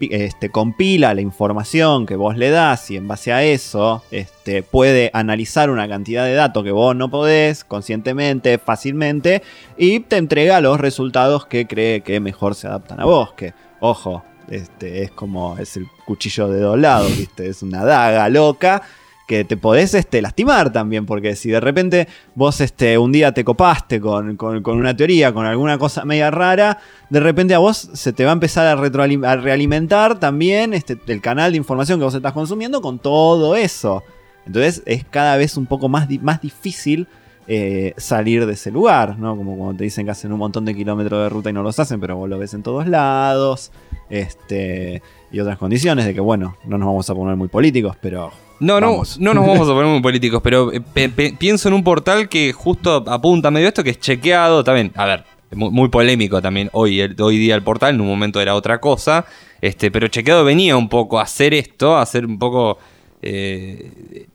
este, 0.00 0.48
compila 0.50 1.14
la 1.14 1.20
información 1.20 2.06
que 2.06 2.16
vos 2.16 2.36
le 2.36 2.50
das 2.50 2.90
y 2.90 2.96
en 2.96 3.08
base 3.08 3.32
a 3.32 3.42
eso 3.44 4.02
este, 4.10 4.62
puede 4.62 5.10
analizar 5.12 5.70
una 5.70 5.88
cantidad 5.88 6.24
de 6.24 6.34
datos 6.34 6.62
que 6.64 6.70
vos 6.70 6.94
no 6.94 7.10
podés 7.10 7.64
conscientemente, 7.64 8.58
fácilmente, 8.58 9.42
y 9.76 10.00
te 10.00 10.16
entrega 10.16 10.60
los 10.60 10.80
resultados 10.80 11.46
que 11.46 11.66
cree 11.66 12.00
que 12.02 12.20
mejor 12.20 12.54
se 12.54 12.66
adaptan 12.66 13.00
a 13.00 13.04
vos. 13.04 13.32
Que, 13.34 13.54
ojo, 13.80 14.24
este, 14.48 15.02
es 15.02 15.10
como 15.10 15.56
es 15.58 15.76
el 15.76 15.86
cuchillo 16.06 16.48
de 16.48 16.60
dos 16.60 16.78
lados, 16.78 17.16
¿viste? 17.16 17.48
Es 17.48 17.62
una 17.62 17.84
daga 17.84 18.28
loca 18.28 18.82
que 19.26 19.44
te 19.44 19.56
podés 19.56 19.94
este, 19.94 20.20
lastimar 20.20 20.72
también, 20.72 21.06
porque 21.06 21.34
si 21.36 21.50
de 21.50 21.60
repente 21.60 22.08
vos 22.34 22.60
este, 22.60 22.98
un 22.98 23.12
día 23.12 23.32
te 23.32 23.44
copaste 23.44 24.00
con, 24.00 24.36
con- 24.36 24.62
una 24.66 24.96
teoría, 24.96 25.32
con 25.32 25.46
alguna 25.46 25.78
cosa 25.78 26.04
media 26.04 26.30
rara, 26.30 26.78
de 27.08 27.20
repente 27.20 27.54
a 27.54 27.58
vos 27.58 27.90
se 27.92 28.12
te 28.12 28.24
va 28.24 28.30
a 28.30 28.34
empezar 28.34 28.66
a, 28.66 29.36
realimentar 29.36 30.20
también 30.20 30.74
este, 30.74 30.98
el 31.06 31.20
canal 31.20 31.52
de 31.52 31.58
información 31.58 31.98
que 31.98 32.04
vos 32.04 32.14
estás 32.14 32.32
consumiendo 32.32 32.82
con 32.82 32.98
todo 32.98 33.56
eso. 33.56 34.02
Entonces 34.46 34.82
es 34.84 35.04
cada 35.04 35.36
vez 35.36 35.56
un 35.56 35.66
poco 35.66 35.88
más, 35.88 36.06
más 36.20 36.40
difícil 36.42 37.08
eh, 37.46 37.94
salir 37.96 38.46
de 38.46 38.54
ese 38.54 38.70
lugar, 38.70 39.18
¿no? 39.18 39.36
Como 39.36 39.56
cuando 39.56 39.78
te 39.78 39.84
dicen 39.84 40.04
que 40.04 40.12
hacen 40.12 40.32
un 40.32 40.38
montón 40.38 40.64
de 40.64 40.74
kilómetros 40.74 41.22
de 41.22 41.28
ruta 41.28 41.50
y 41.50 41.52
no 41.52 41.62
los 41.62 41.78
hacen, 41.78 42.00
pero 42.00 42.16
vos 42.16 42.28
lo 42.28 42.38
ves 42.38 42.52
en 42.52 42.62
todos 42.62 42.86
lados. 42.86 43.70
Este, 44.10 45.02
y 45.32 45.40
otras 45.40 45.58
condiciones 45.58 46.04
de 46.04 46.14
que, 46.14 46.20
bueno, 46.20 46.56
no 46.66 46.78
nos 46.78 46.86
vamos 46.86 47.08
a 47.08 47.14
poner 47.14 47.36
muy 47.36 47.48
políticos, 47.48 47.96
pero 48.00 48.32
No, 48.64 48.80
no, 48.80 48.90
Vamos. 48.92 49.18
no 49.20 49.34
nos 49.34 49.46
vamos 49.46 49.68
a 49.68 49.72
poner 49.74 49.86
muy 49.90 50.00
políticos, 50.00 50.40
pero 50.42 50.72
eh, 50.72 50.80
pe- 50.80 51.08
pe- 51.08 51.34
pienso 51.38 51.68
en 51.68 51.74
un 51.74 51.84
portal 51.84 52.28
que 52.28 52.52
justo 52.52 53.04
apunta 53.06 53.50
medio 53.50 53.68
esto, 53.68 53.84
que 53.84 53.90
es 53.90 54.00
chequeado 54.00 54.64
también. 54.64 54.90
A 54.96 55.04
ver, 55.06 55.24
muy, 55.52 55.70
muy 55.70 55.88
polémico 55.88 56.40
también 56.42 56.70
hoy, 56.72 57.00
el- 57.00 57.16
hoy 57.20 57.38
día 57.38 57.54
el 57.54 57.62
portal, 57.62 57.94
en 57.94 58.00
un 58.00 58.08
momento 58.08 58.40
era 58.40 58.54
otra 58.54 58.80
cosa, 58.80 59.26
este, 59.60 59.90
pero 59.90 60.08
chequeado 60.08 60.44
venía 60.44 60.76
un 60.76 60.88
poco 60.88 61.18
a 61.18 61.22
hacer 61.22 61.52
esto, 61.54 61.96
a 61.96 62.02
hacer 62.02 62.24
un 62.26 62.38
poco, 62.38 62.78
eh, 63.22 64.26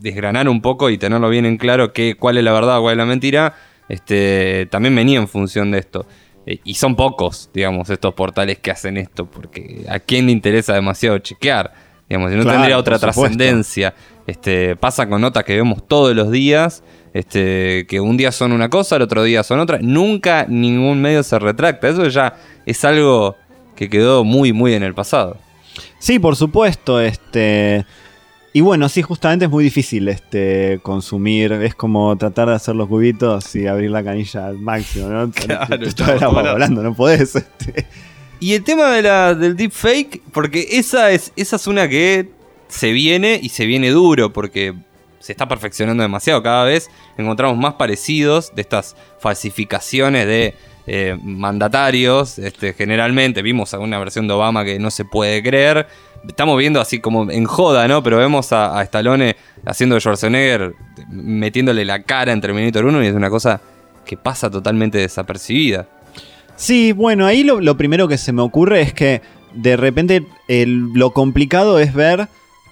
desgranar 0.00 0.48
un 0.48 0.60
poco 0.62 0.88
y 0.90 0.98
tenerlo 0.98 1.28
bien 1.28 1.44
en 1.46 1.56
claro 1.58 1.92
que, 1.92 2.14
cuál 2.16 2.38
es 2.38 2.44
la 2.44 2.52
verdad, 2.52 2.80
cuál 2.80 2.92
es 2.92 2.98
la 2.98 3.04
mentira, 3.06 3.54
este, 3.88 4.66
también 4.70 4.94
venía 4.94 5.18
en 5.18 5.28
función 5.28 5.70
de 5.70 5.78
esto. 5.78 6.06
Eh, 6.46 6.58
Y 6.64 6.74
son 6.74 6.96
pocos, 6.96 7.50
digamos, 7.52 7.90
estos 7.90 8.14
portales 8.14 8.58
que 8.58 8.70
hacen 8.70 8.96
esto, 8.96 9.26
porque 9.26 9.84
a 9.88 9.98
quién 9.98 10.26
le 10.26 10.32
interesa 10.32 10.74
demasiado 10.74 11.18
chequear, 11.18 11.72
digamos, 12.10 12.32
si 12.32 12.36
no 12.36 12.42
Claro, 12.42 12.58
tendría 12.58 12.76
otra 12.76 12.98
trascendencia. 12.98 13.94
Este, 14.26 14.74
pasa 14.76 15.08
con 15.08 15.20
notas 15.20 15.44
que 15.44 15.54
vemos 15.56 15.86
todos 15.86 16.14
los 16.14 16.30
días, 16.30 16.82
este, 17.14 17.86
que 17.88 18.00
un 18.00 18.16
día 18.16 18.32
son 18.32 18.52
una 18.52 18.68
cosa, 18.68 18.96
el 18.96 19.02
otro 19.02 19.22
día 19.22 19.44
son 19.44 19.60
otra. 19.60 19.78
Nunca 19.80 20.44
ningún 20.48 21.00
medio 21.00 21.22
se 21.22 21.38
retracta. 21.38 21.88
Eso 21.88 22.06
ya 22.08 22.34
es 22.66 22.84
algo 22.84 23.36
que 23.76 23.88
quedó 23.88 24.24
muy, 24.24 24.52
muy 24.52 24.74
en 24.74 24.82
el 24.82 24.92
pasado. 24.92 25.36
Sí, 26.00 26.18
por 26.18 26.34
supuesto, 26.34 27.00
este. 27.00 27.86
Y 28.52 28.60
bueno, 28.60 28.88
sí, 28.88 29.02
justamente 29.02 29.44
es 29.44 29.50
muy 29.50 29.62
difícil 29.62 30.08
este 30.08 30.80
consumir. 30.82 31.52
Es 31.52 31.76
como 31.76 32.16
tratar 32.16 32.48
de 32.48 32.56
hacer 32.56 32.74
los 32.74 32.88
cubitos 32.88 33.54
y 33.54 33.68
abrir 33.68 33.92
la 33.92 34.02
canilla 34.02 34.48
al 34.48 34.58
máximo, 34.58 35.08
¿no? 35.08 35.30
Claro, 35.96 36.32
volando, 36.32 36.82
no 36.82 36.92
podés. 36.92 37.36
este. 37.36 37.86
Y 38.40 38.54
el 38.54 38.64
tema 38.64 38.90
de 38.90 39.02
la, 39.02 39.34
del 39.34 39.54
deepfake, 39.54 40.22
porque 40.32 40.66
esa 40.70 41.10
es, 41.10 41.32
esa 41.36 41.56
es 41.56 41.66
una 41.66 41.88
que 41.88 42.30
se 42.68 42.92
viene 42.92 43.38
y 43.40 43.50
se 43.50 43.66
viene 43.66 43.90
duro, 43.90 44.32
porque 44.32 44.74
se 45.18 45.32
está 45.32 45.46
perfeccionando 45.46 46.02
demasiado. 46.02 46.42
Cada 46.42 46.64
vez 46.64 46.90
encontramos 47.18 47.58
más 47.58 47.74
parecidos 47.74 48.54
de 48.54 48.62
estas 48.62 48.96
falsificaciones 49.20 50.26
de 50.26 50.54
eh, 50.86 51.18
mandatarios. 51.22 52.38
Este, 52.38 52.72
generalmente 52.72 53.42
vimos 53.42 53.74
alguna 53.74 53.98
versión 53.98 54.26
de 54.26 54.34
Obama 54.34 54.64
que 54.64 54.78
no 54.78 54.90
se 54.90 55.04
puede 55.04 55.42
creer. 55.42 55.86
Estamos 56.26 56.58
viendo 56.58 56.80
así 56.80 56.98
como 56.98 57.30
en 57.30 57.44
joda, 57.44 57.86
¿no? 57.88 58.02
Pero 58.02 58.16
vemos 58.16 58.52
a, 58.52 58.82
Stallone 58.82 59.36
haciendo 59.66 59.94
de 59.94 60.00
Schwarzenegger, 60.00 60.74
metiéndole 61.10 61.84
la 61.84 62.02
cara 62.02 62.32
en 62.32 62.40
Terminator 62.40 62.86
1 62.86 63.04
y 63.04 63.06
es 63.06 63.14
una 63.14 63.30
cosa 63.30 63.60
que 64.04 64.16
pasa 64.16 64.50
totalmente 64.50 64.98
desapercibida. 64.98 65.86
Sí, 66.60 66.92
bueno, 66.92 67.24
ahí 67.24 67.42
lo, 67.42 67.76
primero 67.78 68.06
que 68.06 68.18
se 68.18 68.32
me 68.32 68.42
ocurre 68.42 68.82
es 68.82 68.92
que 68.92 69.22
de 69.54 69.78
repente 69.78 70.26
lo 70.46 71.12
complicado 71.14 71.78
es 71.78 71.94
ver 71.94 72.28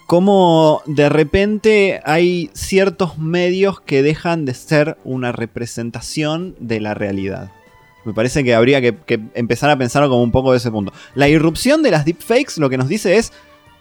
cómo 0.07 0.83
de 0.85 1.09
repente 1.09 2.03
hay 2.05 2.51
ciertos 2.53 3.17
medios 3.17 3.81
que 3.81 4.03
dejan 4.03 4.45
de 4.45 4.53
ser 4.53 4.99
una 5.05 5.33
representación 5.33 6.55
de 6.61 6.81
la 6.81 6.93
realidad. 6.93 7.51
Me 8.05 8.13
parece 8.13 8.45
que 8.45 8.55
habría 8.55 8.83
que, 8.83 8.95
que 8.95 9.21
empezar 9.33 9.71
a 9.71 9.79
pensar 9.79 10.03
como 10.03 10.23
un 10.23 10.33
poco 10.33 10.53
de 10.53 10.59
ese 10.59 10.71
punto. 10.71 10.93
La 11.15 11.31
irrupción 11.31 11.83
de 11.83 11.91
las 11.91 12.05
deepfakes 12.05 12.59
lo 12.59 12.69
que 12.69 12.77
nos 12.77 12.89
dice 12.89 13.17
es 13.17 13.33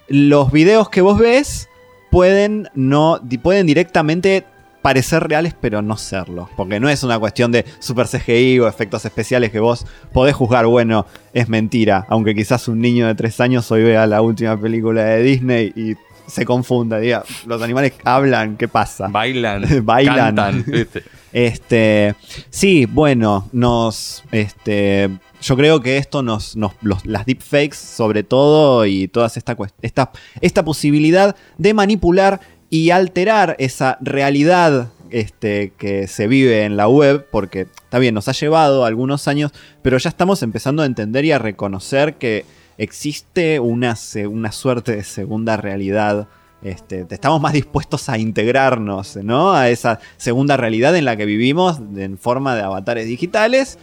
los 0.08 0.54
videos 0.54 0.90
que 0.90 1.02
vos 1.02 1.20
ves 1.20 1.68
pueden 2.12 2.70
no 2.76 3.20
pueden 3.44 3.68
directamente 3.68 4.46
parecer 4.88 5.22
reales 5.27 5.53
pero 5.60 5.82
no 5.82 5.98
serlo, 5.98 6.50
porque 6.56 6.79
no 6.79 6.88
es 6.88 7.03
una 7.03 7.20
cuestión 7.20 7.51
de 7.51 7.65
super 7.79 8.08
CGI 8.08 8.60
o 8.62 8.70
efectos 8.70 9.03
especiales 9.03 9.51
que 9.51 9.60
vos 9.60 9.86
podés 10.13 10.34
juzgar, 10.34 10.65
bueno, 10.65 11.06
es 11.34 11.50
mentira, 11.50 12.06
aunque 12.08 12.34
quizás 12.34 12.70
un 12.70 12.79
niño 12.79 13.06
de 13.06 13.13
3 13.13 13.41
años 13.41 13.70
hoy 13.70 13.84
vea 13.84 14.08
la 14.08 14.22
última 14.22 14.56
película 14.58 15.03
de 15.03 15.24
Disney 15.24 15.74
y 15.75 15.96
se 16.25 16.46
confunda, 16.46 17.00
diga, 17.00 17.25
los 17.46 17.62
animales 17.62 17.96
hablan, 18.06 18.56
¿qué 18.56 18.70
pasa? 18.70 19.10
Bailan, 19.10 19.65
Bailan. 19.86 20.15
cantan, 20.15 20.63
¿viste? 20.65 21.03
Este, 21.34 22.15
sí, 22.50 22.86
bueno, 22.86 23.50
nos, 23.51 24.24
este, 24.32 25.10
yo 25.41 25.56
creo 25.58 25.82
que 25.82 25.98
esto 25.98 26.24
nos, 26.24 26.56
nos 26.56 26.72
los- 26.82 27.06
las 27.06 27.25
deepfakes 27.25 27.75
sobre 27.75 28.24
todo 28.24 28.86
y 28.86 29.10
toda 29.10 29.27
esta, 29.27 29.56
esta, 29.82 30.12
esta 30.39 30.63
posibilidad 30.63 31.36
de 31.58 31.74
manipular 31.74 32.39
y 32.69 32.91
alterar 32.91 33.55
esa 33.59 33.97
realidad 34.01 34.89
este, 35.09 35.74
que 35.77 36.07
se 36.07 36.27
vive 36.27 36.63
en 36.63 36.77
la 36.77 36.88
web, 36.88 37.27
porque 37.31 37.62
está 37.62 38.00
bien, 38.00 38.13
nos 38.13 38.27
ha 38.27 38.33
llevado 38.33 38.86
algunos 38.86 39.27
años, 39.27 39.51
pero 39.81 39.97
ya 39.97 40.09
estamos 40.09 40.43
empezando 40.43 40.83
a 40.83 40.86
entender 40.86 41.25
y 41.25 41.31
a 41.31 41.39
reconocer 41.39 42.15
que 42.15 42.45
existe 42.77 43.59
una, 43.59 43.95
una 44.29 44.51
suerte 44.51 44.97
de 44.97 45.03
segunda 45.03 45.57
realidad 45.57 46.27
este, 46.63 47.05
estamos 47.09 47.39
más 47.39 47.53
dispuestos 47.53 48.09
a 48.09 48.17
integrarnos, 48.17 49.15
¿no? 49.17 49.53
A 49.53 49.69
esa 49.69 50.00
segunda 50.17 50.57
realidad 50.57 50.95
en 50.95 51.05
la 51.05 51.15
que 51.15 51.25
vivimos 51.25 51.79
en 51.95 52.17
forma 52.17 52.55
de 52.55 52.63
avatares 52.63 53.05
digitales 53.05 53.77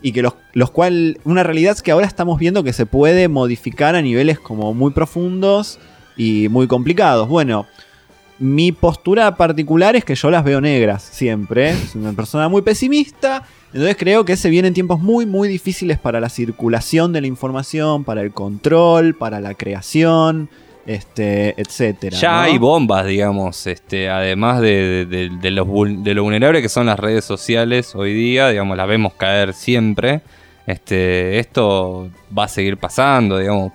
y 0.00 0.12
que 0.12 0.22
los, 0.22 0.34
los 0.52 0.70
cual 0.70 1.18
una 1.24 1.42
realidad 1.42 1.78
que 1.78 1.92
ahora 1.92 2.06
estamos 2.06 2.38
viendo 2.38 2.64
que 2.64 2.72
se 2.72 2.86
puede 2.86 3.28
modificar 3.28 3.94
a 3.94 4.02
niveles 4.02 4.38
como 4.38 4.72
muy 4.72 4.92
profundos 4.92 5.78
y 6.16 6.48
muy 6.48 6.66
complicados. 6.66 7.28
Bueno, 7.28 7.66
mi 8.38 8.72
postura 8.72 9.36
particular 9.36 9.94
es 9.96 10.04
que 10.04 10.14
yo 10.14 10.30
las 10.30 10.44
veo 10.44 10.60
negras 10.60 11.02
siempre. 11.02 11.74
Soy 11.74 12.00
una 12.02 12.12
persona 12.12 12.48
muy 12.48 12.62
pesimista. 12.62 13.44
Entonces 13.72 13.96
creo 13.98 14.24
que 14.24 14.36
se 14.36 14.50
vienen 14.50 14.74
tiempos 14.74 15.00
muy, 15.00 15.26
muy 15.26 15.48
difíciles 15.48 15.98
para 15.98 16.20
la 16.20 16.28
circulación 16.28 17.12
de 17.12 17.20
la 17.20 17.26
información, 17.26 18.04
para 18.04 18.22
el 18.22 18.32
control, 18.32 19.14
para 19.14 19.40
la 19.40 19.54
creación, 19.54 20.48
este, 20.86 21.60
etcétera. 21.60 22.16
Ya 22.16 22.32
¿no? 22.32 22.38
hay 22.40 22.58
bombas, 22.58 23.06
digamos, 23.06 23.66
este, 23.66 24.08
además 24.10 24.60
de, 24.60 25.06
de- 25.06 25.30
de- 25.30 25.50
los 25.50 25.66
de 26.04 26.14
lo 26.14 26.22
vulnerable 26.22 26.60
que 26.62 26.68
son 26.68 26.86
las 26.86 26.98
redes 26.98 27.24
sociales 27.24 27.94
hoy 27.94 28.12
día, 28.14 28.48
digamos, 28.50 28.76
las 28.76 28.86
vemos 28.88 29.14
caer 29.14 29.52
siempre. 29.54 30.20
Este, 30.66 31.38
esto 31.38 32.10
va 32.36 32.44
a 32.44 32.48
seguir 32.48 32.76
pasando, 32.78 33.38
digamos. 33.38 33.72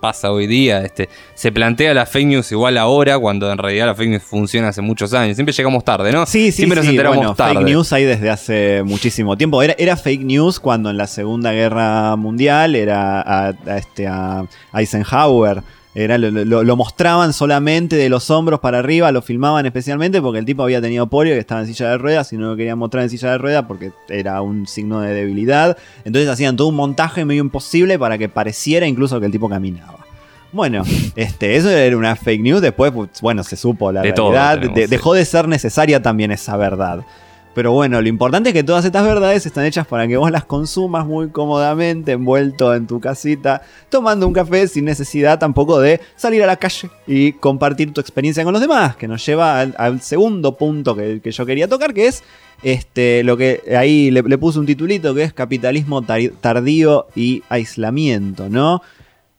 Pasa 0.00 0.30
hoy 0.32 0.46
día. 0.46 0.82
Este, 0.82 1.08
se 1.34 1.52
plantea 1.52 1.94
la 1.94 2.06
fake 2.06 2.26
news 2.26 2.52
igual 2.52 2.78
ahora, 2.78 3.18
cuando 3.18 3.50
en 3.50 3.58
realidad 3.58 3.86
la 3.86 3.94
fake 3.94 4.10
news 4.10 4.22
funciona 4.22 4.68
hace 4.68 4.82
muchos 4.82 5.12
años. 5.14 5.36
Siempre 5.36 5.52
llegamos 5.54 5.84
tarde, 5.84 6.12
¿no? 6.12 6.26
Sí, 6.26 6.46
sí, 6.46 6.58
Siempre 6.58 6.78
nos 6.80 6.86
enteramos 6.86 7.16
Bueno, 7.18 7.34
tarde. 7.34 7.54
fake 7.54 7.66
news 7.66 7.92
hay 7.92 8.04
desde 8.04 8.30
hace 8.30 8.82
muchísimo 8.84 9.36
tiempo. 9.36 9.62
Era, 9.62 9.74
era 9.78 9.96
fake 9.96 10.22
news 10.22 10.60
cuando 10.60 10.90
en 10.90 10.96
la 10.96 11.06
Segunda 11.06 11.52
Guerra 11.52 12.16
Mundial 12.16 12.74
era 12.76 13.20
a, 13.20 13.48
a 13.66 13.78
este, 13.78 14.06
a 14.06 14.44
Eisenhower. 14.74 15.62
Era, 15.94 16.16
lo, 16.16 16.30
lo- 16.30 16.62
lo 16.62 16.76
mostraban 16.76 17.34
solamente 17.34 17.96
de 17.96 18.08
los 18.08 18.30
hombros 18.30 18.60
para 18.60 18.78
arriba, 18.78 19.12
lo 19.12 19.20
filmaban 19.20 19.66
especialmente 19.66 20.22
porque 20.22 20.38
el 20.38 20.46
tipo 20.46 20.62
había 20.62 20.80
tenido 20.80 21.06
polio 21.08 21.34
que 21.34 21.40
estaba 21.40 21.60
en 21.60 21.66
silla 21.66 21.90
de 21.90 21.98
ruedas 21.98 22.32
y 22.32 22.38
no 22.38 22.48
lo 22.50 22.56
querían 22.56 22.78
mostrar 22.78 23.02
en 23.04 23.10
silla 23.10 23.30
de 23.32 23.38
ruedas 23.38 23.64
porque 23.68 23.92
era 24.08 24.40
un 24.40 24.66
signo 24.66 25.00
de 25.00 25.12
debilidad. 25.12 25.76
Entonces 26.06 26.30
hacían 26.30 26.56
todo 26.56 26.68
un 26.68 26.76
montaje 26.76 27.26
medio 27.26 27.42
imposible 27.42 27.98
para 27.98 28.16
que 28.16 28.30
pareciera 28.30 28.86
incluso 28.86 29.20
que 29.20 29.26
el 29.26 29.32
tipo 29.32 29.50
caminaba. 29.50 29.98
Bueno, 30.50 30.82
este, 31.16 31.56
eso 31.56 31.68
era 31.68 31.94
una 31.96 32.16
fake 32.16 32.40
news. 32.42 32.62
Después, 32.62 32.90
pues, 32.92 33.08
bueno, 33.20 33.42
se 33.44 33.56
supo 33.56 33.92
la 33.92 34.00
De 34.00 34.12
realidad. 34.12 34.74
de- 34.74 34.86
dejó 34.86 35.12
de 35.12 35.24
ser 35.26 35.46
necesaria 35.46 36.00
también 36.02 36.30
esa 36.30 36.56
verdad. 36.56 37.00
Pero 37.54 37.72
bueno, 37.72 38.00
lo 38.00 38.08
importante 38.08 38.48
es 38.48 38.54
que 38.54 38.64
todas 38.64 38.84
estas 38.84 39.04
verdades 39.04 39.44
están 39.44 39.66
hechas 39.66 39.86
para 39.86 40.08
que 40.08 40.16
vos 40.16 40.30
las 40.30 40.44
consumas 40.44 41.06
muy 41.06 41.28
cómodamente, 41.28 42.12
envuelto 42.12 42.74
en 42.74 42.86
tu 42.86 42.98
casita, 42.98 43.60
tomando 43.90 44.26
un 44.26 44.32
café 44.32 44.66
sin 44.68 44.86
necesidad 44.86 45.38
tampoco 45.38 45.78
de 45.78 46.00
salir 46.16 46.42
a 46.42 46.46
la 46.46 46.56
calle 46.56 46.88
y 47.06 47.32
compartir 47.32 47.92
tu 47.92 48.00
experiencia 48.00 48.42
con 48.42 48.54
los 48.54 48.62
demás, 48.62 48.96
que 48.96 49.06
nos 49.06 49.24
lleva 49.26 49.60
al, 49.60 50.00
segundo 50.00 50.56
punto 50.56 50.96
que, 50.96 51.20
que 51.20 51.30
yo 51.30 51.44
quería 51.44 51.68
tocar, 51.68 51.92
que 51.92 52.06
es 52.06 52.24
este, 52.62 53.22
lo 53.22 53.36
que 53.36 53.60
ahí 53.76 54.10
le, 54.10 54.22
le 54.22 54.38
puse 54.38 54.58
un 54.58 54.66
titulito, 54.66 55.14
que 55.14 55.24
es 55.24 55.34
capitalismo 55.34 56.00
tar- 56.00 56.32
tardío 56.40 57.06
y 57.14 57.42
aislamiento, 57.50 58.48
¿no? 58.48 58.80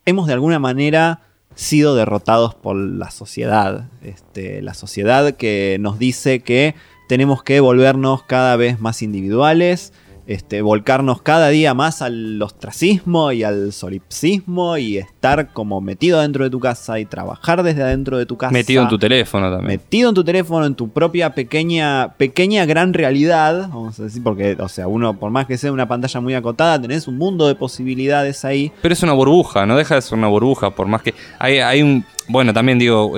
Hemos 0.06 0.28
de 0.28 0.34
alguna 0.34 0.60
manera 0.60 1.22
sido 1.56 1.96
derrotados 1.96 2.56
por 2.56 2.76
la 2.76 3.10
sociedad. 3.12 3.86
Este, 4.04 4.62
la 4.62 4.74
sociedad 4.74 5.34
que 5.36 5.78
nos 5.80 5.98
dice 6.00 6.42
que 6.42 6.76
tenemos 7.08 7.44
que 7.44 7.60
volvernos 7.60 8.24
cada 8.24 8.56
vez 8.56 8.80
más 8.80 9.02
individuales, 9.02 9.94
este, 10.26 10.62
volcarnos 10.62 11.22
cada 11.22 11.50
día 11.50 11.74
más 11.74 12.02
al 12.02 12.42
ostracismo 12.42 13.32
y 13.32 13.44
al 13.44 13.74
solipsismo 13.74 14.78
y 14.78 14.98
estar 14.98 15.52
como 15.52 15.82
metido 15.82 16.22
dentro 16.22 16.44
de 16.44 16.50
tu 16.50 16.60
casa 16.60 17.00
y 17.00 17.06
trabajar 17.06 17.64
desde 17.64 17.84
adentro 17.84 18.18
de 18.18 18.26
tu 18.26 18.38
casa. 18.38 18.54
Metido 18.54 18.84
en 18.84 18.90
tu 18.90 18.98
teléfono 18.98 19.52
también. 19.52 19.80
Metido 19.80 20.10
en 20.10 20.16
tu 20.16 20.24
teléfono, 20.24 20.66
en 20.66 20.76
tu 20.76 20.90
propia 20.90 21.32
pequeña, 21.32 22.14
pequeña 22.18 22.66
gran 22.66 22.94
realidad, 22.94 23.70
vamos 23.70 24.00
a 24.00 24.04
decir, 24.04 24.24
porque, 24.24 24.56
o 24.60 24.70
sea, 24.70 24.88
uno, 24.88 25.20
por 25.20 25.32
más 25.32 25.46
que 25.46 25.58
sea 25.58 25.72
una 25.72 25.88
pantalla 25.88 26.22
muy 26.22 26.34
acotada, 26.34 26.82
tenés 26.82 27.08
un 27.08 27.18
mundo 27.18 27.48
de 27.48 27.56
posibilidades 27.56 28.46
ahí. 28.46 28.72
Pero 28.82 28.94
es 28.94 29.04
una 29.04 29.14
burbuja, 29.14 29.66
no 29.66 29.76
deja 29.76 29.96
de 29.96 30.02
ser 30.02 30.18
una 30.18 30.28
burbuja, 30.28 30.72
por 30.72 30.88
más 30.88 31.02
que 31.02 31.14
hay, 31.40 31.60
hay 31.60 31.82
un... 31.82 32.06
Bueno, 32.30 32.54
también 32.54 32.80
digo, 32.80 33.14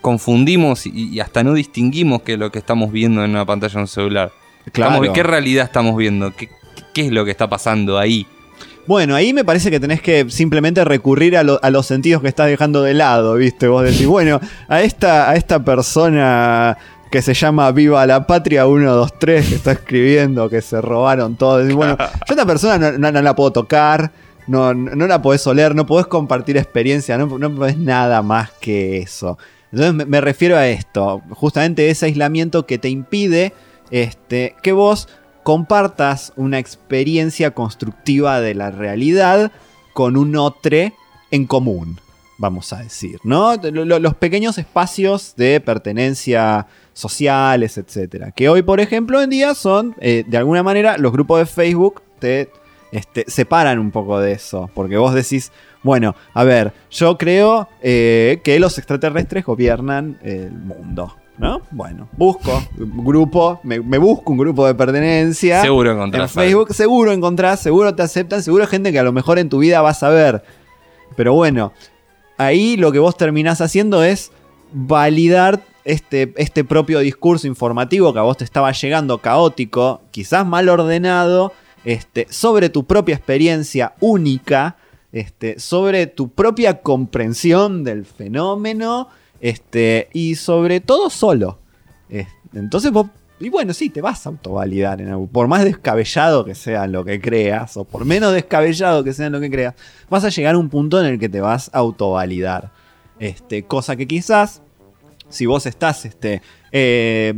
confundimos 0.00 0.86
y, 0.86 1.10
y 1.10 1.20
hasta 1.20 1.44
no 1.44 1.52
distinguimos 1.52 2.22
qué 2.22 2.32
es 2.32 2.38
lo 2.38 2.50
que 2.50 2.58
estamos 2.58 2.90
viendo 2.90 3.22
en 3.22 3.32
una 3.32 3.44
pantalla 3.44 3.74
de 3.74 3.80
un 3.80 3.88
celular. 3.88 4.32
Claro. 4.72 4.94
Estamos- 4.94 5.14
¿Qué 5.14 5.22
realidad 5.22 5.64
estamos 5.64 5.96
viendo? 5.96 6.34
¿Qué, 6.34 6.48
qué 6.92 7.06
es 7.06 7.12
lo 7.12 7.24
que 7.24 7.30
está 7.30 7.48
pasando 7.48 7.98
ahí? 7.98 8.26
Bueno, 8.86 9.14
ahí 9.14 9.32
me 9.32 9.44
parece 9.44 9.70
que 9.70 9.78
tenés 9.78 10.00
que 10.02 10.26
simplemente 10.30 10.84
recurrir 10.84 11.36
a, 11.36 11.42
lo- 11.42 11.60
a 11.62 11.70
los 11.70 11.86
sentidos 11.86 12.22
que 12.22 12.28
estás 12.28 12.48
dejando 12.48 12.82
de 12.82 12.94
lado, 12.94 13.34
¿viste? 13.34 13.68
Vos 13.68 13.84
decís, 13.84 14.06
bueno, 14.06 14.40
a 14.68 14.80
esta, 14.82 15.30
a 15.30 15.36
esta 15.36 15.62
persona 15.64 16.76
que 17.10 17.22
se 17.22 17.34
llama 17.34 17.70
Viva 17.72 18.06
la 18.06 18.26
Patria 18.26 18.64
123 18.64 19.48
que 19.48 19.54
está 19.56 19.72
escribiendo 19.72 20.48
que 20.48 20.62
se 20.62 20.80
robaron 20.80 21.36
todo. 21.36 21.58
Decís, 21.58 21.74
bueno, 21.74 21.96
yo 21.98 22.04
a 22.04 22.24
esta 22.30 22.46
persona 22.46 22.78
no, 22.78 22.98
no- 22.98 23.12
no 23.12 23.22
la 23.22 23.34
puedo 23.34 23.52
tocar, 23.52 24.12
no, 24.46 24.74
no, 24.74 25.06
la 25.06 25.20
podés 25.22 25.46
oler, 25.46 25.74
no 25.74 25.86
podés 25.86 26.06
compartir 26.06 26.56
experiencia, 26.56 27.16
no, 27.18 27.26
no 27.38 27.54
podés 27.54 27.76
nada 27.78 28.22
más 28.22 28.50
que 28.60 28.98
eso. 28.98 29.38
Entonces 29.72 29.94
me, 29.94 30.04
me 30.06 30.20
refiero 30.20 30.56
a 30.56 30.66
esto, 30.68 31.22
justamente 31.30 31.90
ese 31.90 32.06
aislamiento 32.06 32.66
que 32.66 32.78
te 32.78 32.88
impide 32.88 33.52
este, 33.90 34.54
que 34.62 34.72
vos 34.72 35.08
compartas 35.42 36.32
una 36.36 36.58
experiencia 36.58 37.52
constructiva 37.52 38.40
de 38.40 38.54
la 38.54 38.70
realidad 38.70 39.50
con 39.92 40.16
un 40.16 40.36
otro 40.36 40.78
en 41.30 41.46
común, 41.46 41.98
vamos 42.38 42.72
a 42.72 42.78
decir, 42.82 43.18
¿no? 43.24 43.56
Lo- 43.56 43.84
lo- 43.84 43.98
Los 43.98 44.14
pequeños 44.14 44.58
espacios 44.58 45.34
de 45.36 45.60
pertenencia 45.60 46.66
sociales, 46.92 47.78
etcétera, 47.78 48.30
que 48.32 48.48
hoy, 48.48 48.62
por 48.62 48.80
ejemplo, 48.80 49.20
en 49.22 49.30
día 49.30 49.54
son, 49.54 49.94
eh, 50.00 50.24
de 50.26 50.36
alguna 50.36 50.62
manera, 50.62 50.98
los 50.98 51.12
grupos 51.12 51.38
de 51.40 51.46
Facebook 51.46 52.02
te 52.18 52.50
este, 52.92 53.24
separan 53.28 53.78
un 53.78 53.90
poco 53.92 54.18
de 54.18 54.32
eso, 54.32 54.68
porque 54.74 54.96
vos 54.96 55.14
decís, 55.14 55.52
bueno, 55.82 56.14
a 56.34 56.44
ver, 56.44 56.72
yo 56.90 57.16
creo 57.16 57.68
eh, 57.82 58.40
que 58.44 58.58
los 58.60 58.76
extraterrestres 58.78 59.44
gobiernan 59.44 60.18
el 60.22 60.50
mundo. 60.52 61.16
¿No? 61.40 61.62
Bueno, 61.70 62.06
busco 62.18 62.62
un 62.78 63.02
grupo, 63.02 63.60
me, 63.62 63.80
me 63.80 63.96
busco 63.96 64.30
un 64.30 64.36
grupo 64.36 64.66
de 64.66 64.74
pertenencia. 64.74 65.62
Seguro 65.62 65.92
En 65.92 65.96
encontrás. 65.96 66.32
Facebook 66.32 66.74
seguro 66.74 67.12
encontrás, 67.12 67.60
seguro 67.60 67.94
te 67.94 68.02
aceptan, 68.02 68.42
seguro 68.42 68.66
gente 68.66 68.92
que 68.92 68.98
a 68.98 69.02
lo 69.02 69.12
mejor 69.12 69.38
en 69.38 69.48
tu 69.48 69.58
vida 69.58 69.80
vas 69.80 70.02
a 70.02 70.10
ver. 70.10 70.44
Pero 71.16 71.32
bueno, 71.32 71.72
ahí 72.36 72.76
lo 72.76 72.92
que 72.92 72.98
vos 72.98 73.16
terminás 73.16 73.62
haciendo 73.62 74.04
es 74.04 74.32
validar 74.74 75.62
este, 75.86 76.34
este 76.36 76.62
propio 76.62 76.98
discurso 76.98 77.46
informativo 77.46 78.12
que 78.12 78.18
a 78.18 78.22
vos 78.22 78.36
te 78.36 78.44
estaba 78.44 78.70
llegando 78.72 79.16
caótico, 79.18 80.02
quizás 80.10 80.46
mal 80.46 80.68
ordenado, 80.68 81.54
este, 81.86 82.26
sobre 82.28 82.68
tu 82.68 82.84
propia 82.84 83.14
experiencia 83.14 83.94
única, 84.00 84.76
este, 85.10 85.58
sobre 85.58 86.06
tu 86.06 86.28
propia 86.28 86.82
comprensión 86.82 87.82
del 87.82 88.04
fenómeno 88.04 89.08
este, 89.40 90.08
y 90.12 90.34
sobre 90.34 90.80
todo 90.80 91.10
solo. 91.10 91.58
Entonces 92.52 92.90
vos, 92.90 93.06
y 93.40 93.48
bueno, 93.48 93.72
sí, 93.72 93.88
te 93.88 94.02
vas 94.02 94.26
a 94.26 94.28
autovalidar. 94.28 95.02
por 95.32 95.48
más 95.48 95.64
descabellado 95.64 96.44
que 96.44 96.54
sea 96.54 96.86
lo 96.86 97.04
que 97.06 97.20
creas, 97.20 97.74
o 97.78 97.84
por 97.84 98.04
menos 98.04 98.34
descabellado 98.34 99.02
que 99.02 99.14
sea 99.14 99.30
lo 99.30 99.40
que 99.40 99.50
creas, 99.50 99.74
vas 100.10 100.24
a 100.24 100.28
llegar 100.28 100.54
a 100.54 100.58
un 100.58 100.68
punto 100.68 101.00
en 101.00 101.06
el 101.06 101.18
que 101.18 101.30
te 101.30 101.40
vas 101.40 101.70
a 101.72 101.78
autovalidar. 101.78 102.70
Este, 103.18 103.64
cosa 103.64 103.96
que 103.96 104.06
quizás, 104.06 104.60
si 105.30 105.46
vos 105.46 105.64
estás 105.64 106.04
este, 106.04 106.42
eh, 106.70 107.32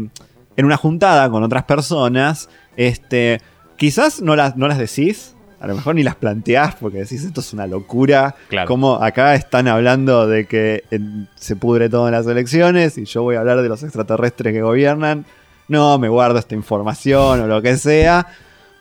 en 0.57 0.65
una 0.65 0.77
juntada 0.77 1.31
con 1.31 1.45
otras 1.45 1.65
personas, 1.65 2.49
este, 2.77 3.41
quizás 3.77 4.21
no 4.21 4.35
las, 4.35 4.57
no 4.57 4.67
las 4.67 4.79
decís. 4.79 5.37
A 5.63 5.69
lo 5.69 5.77
mejor 5.77 5.95
ni 5.95 6.03
las 6.03 6.17
planteás 6.17 6.75
porque 6.75 6.99
decís 6.99 7.23
esto 7.23 7.41
es 7.41 7.53
una 7.53 7.69
locura. 7.69 8.35
Claro. 8.49 8.67
Como 8.67 8.97
acá 8.97 9.37
están 9.37 9.69
hablando 9.69 10.27
de 10.27 10.47
que 10.47 10.83
eh, 10.91 10.99
se 11.37 11.55
pudre 11.55 11.89
todo 11.89 12.09
en 12.09 12.13
las 12.13 12.27
elecciones 12.27 12.99
y 12.99 13.05
yo 13.05 13.23
voy 13.23 13.37
a 13.37 13.41
hablar 13.41 13.63
de 13.63 13.69
los 13.69 13.85
extraterrestres 13.85 14.53
que 14.53 14.61
gobiernan. 14.61 15.25
No, 15.69 16.01
me 16.01 16.09
guardo 16.09 16.41
esta 16.41 16.57
información 16.57 17.43
o 17.43 17.47
lo 17.47 17.63
que 17.63 17.77
sea. 17.77 18.27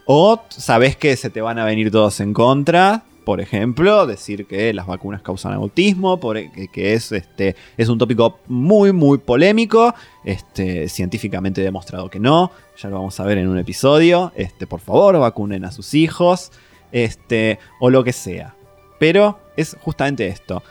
O 0.06 0.42
sabés 0.50 0.96
que 0.96 1.16
se 1.18 1.30
te 1.30 1.40
van 1.40 1.60
a 1.60 1.66
venir 1.66 1.92
todos 1.92 2.20
en 2.20 2.34
contra. 2.34 3.04
Por 3.26 3.42
ejemplo, 3.42 4.08
decir 4.08 4.48
que 4.48 4.74
las 4.74 4.88
vacunas 4.88 5.22
causan 5.22 5.54
autismo, 5.54 6.20
e, 6.34 6.52
que, 6.52 6.68
que 6.70 6.94
es, 6.94 7.12
este, 7.12 7.56
es 7.78 7.90
un 7.90 8.00
tópico 8.00 8.40
muy, 8.48 8.92
muy 8.92 9.20
polémico. 9.20 9.94
Este, 10.26 10.90
científicamente 10.90 11.62
demostrado 11.62 12.10
que 12.10 12.20
no. 12.20 12.52
Ya 12.82 12.90
lo 12.90 12.96
vamos 12.96 13.20
a 13.20 13.24
ver 13.24 13.38
en 13.38 13.48
un 13.48 13.60
episodio. 13.60 14.32
Este, 14.36 14.66
por 14.66 14.80
favor, 14.80 15.20
vacunen 15.20 15.64
a 15.64 15.72
sus 15.72 15.94
hijos. 15.94 16.52
Este, 16.92 17.60
o 17.80 17.90
lo 17.90 18.04
que 18.04 18.14
sea. 18.14 18.56
Pero 19.00 19.40
es 19.58 19.78
justamente 19.82 20.28
esto. 20.28 20.62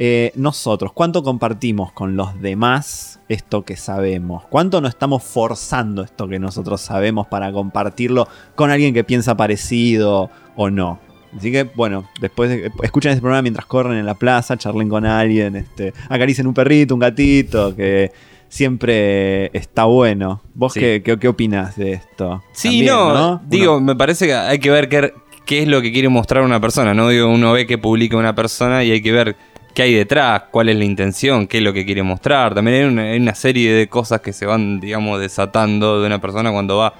Eh, 0.00 0.30
nosotros, 0.36 0.92
¿cuánto 0.92 1.24
compartimos 1.24 1.90
con 1.90 2.16
los 2.16 2.40
demás 2.40 3.18
esto 3.28 3.64
que 3.64 3.76
sabemos? 3.76 4.44
¿Cuánto 4.48 4.80
nos 4.80 4.90
estamos 4.90 5.24
forzando 5.24 6.02
esto 6.02 6.28
que 6.28 6.38
nosotros 6.38 6.80
sabemos 6.80 7.26
para 7.26 7.50
compartirlo 7.50 8.28
con 8.54 8.70
alguien 8.70 8.94
que 8.94 9.02
piensa 9.02 9.36
parecido 9.36 10.30
o 10.54 10.70
no? 10.70 11.00
Así 11.36 11.50
que, 11.52 11.64
bueno, 11.64 12.08
después 12.20 12.48
de- 12.48 12.70
escuchen 12.84 13.10
este 13.10 13.20
programa 13.20 13.42
mientras 13.42 13.66
corren 13.66 13.98
en 13.98 14.06
la 14.06 14.14
plaza, 14.14 14.56
charlen 14.56 14.88
con 14.88 15.04
alguien, 15.04 15.56
este, 15.56 15.92
acaricien 16.08 16.46
un 16.46 16.54
perrito, 16.54 16.94
un 16.94 17.00
gatito, 17.00 17.74
que 17.74 18.12
siempre 18.48 19.46
está 19.56 19.84
bueno. 19.84 20.42
¿Vos 20.54 20.72
Sí. 20.74 20.80
qué, 20.80 21.02
qué, 21.04 21.18
qué 21.18 21.28
opinás 21.28 21.76
de 21.76 21.92
esto? 21.94 22.42
Sí, 22.52 22.68
También, 22.86 22.86
no, 22.94 23.42
digo, 23.46 23.76
Uno- 23.76 23.84
me 23.86 23.96
parece 23.96 24.26
que 24.26 24.34
hay 24.34 24.58
que 24.58 24.70
ver 24.70 24.88
qué, 24.88 25.12
qué 25.48 25.62
es 25.62 25.66
lo 25.68 25.80
que 25.80 25.90
quiere 25.90 26.10
mostrar 26.10 26.44
una 26.44 26.60
persona, 26.60 26.92
¿no? 26.92 27.08
Digo, 27.08 27.26
uno 27.28 27.52
ve 27.54 27.66
que 27.66 27.78
publica 27.78 28.18
una 28.18 28.34
persona 28.34 28.84
y 28.84 28.90
hay 28.92 29.00
que 29.00 29.12
ver 29.12 29.34
qué 29.74 29.82
hay 29.82 29.94
detrás, 29.94 30.42
cuál 30.50 30.68
es 30.68 30.76
la 30.76 30.84
intención, 30.84 31.46
qué 31.46 31.56
es 31.58 31.62
lo 31.64 31.72
que 31.72 31.86
quiere 31.86 32.02
mostrar. 32.02 32.54
También 32.54 32.76
hay 32.76 32.84
una, 32.84 33.02
hay 33.12 33.16
una 33.18 33.34
serie 33.34 33.72
de 33.72 33.88
cosas 33.88 34.20
que 34.20 34.34
se 34.34 34.44
van, 34.44 34.78
digamos, 34.78 35.18
desatando 35.20 36.00
de 36.02 36.06
una 36.06 36.20
persona 36.20 36.52
cuando 36.52 36.76
va 36.76 36.92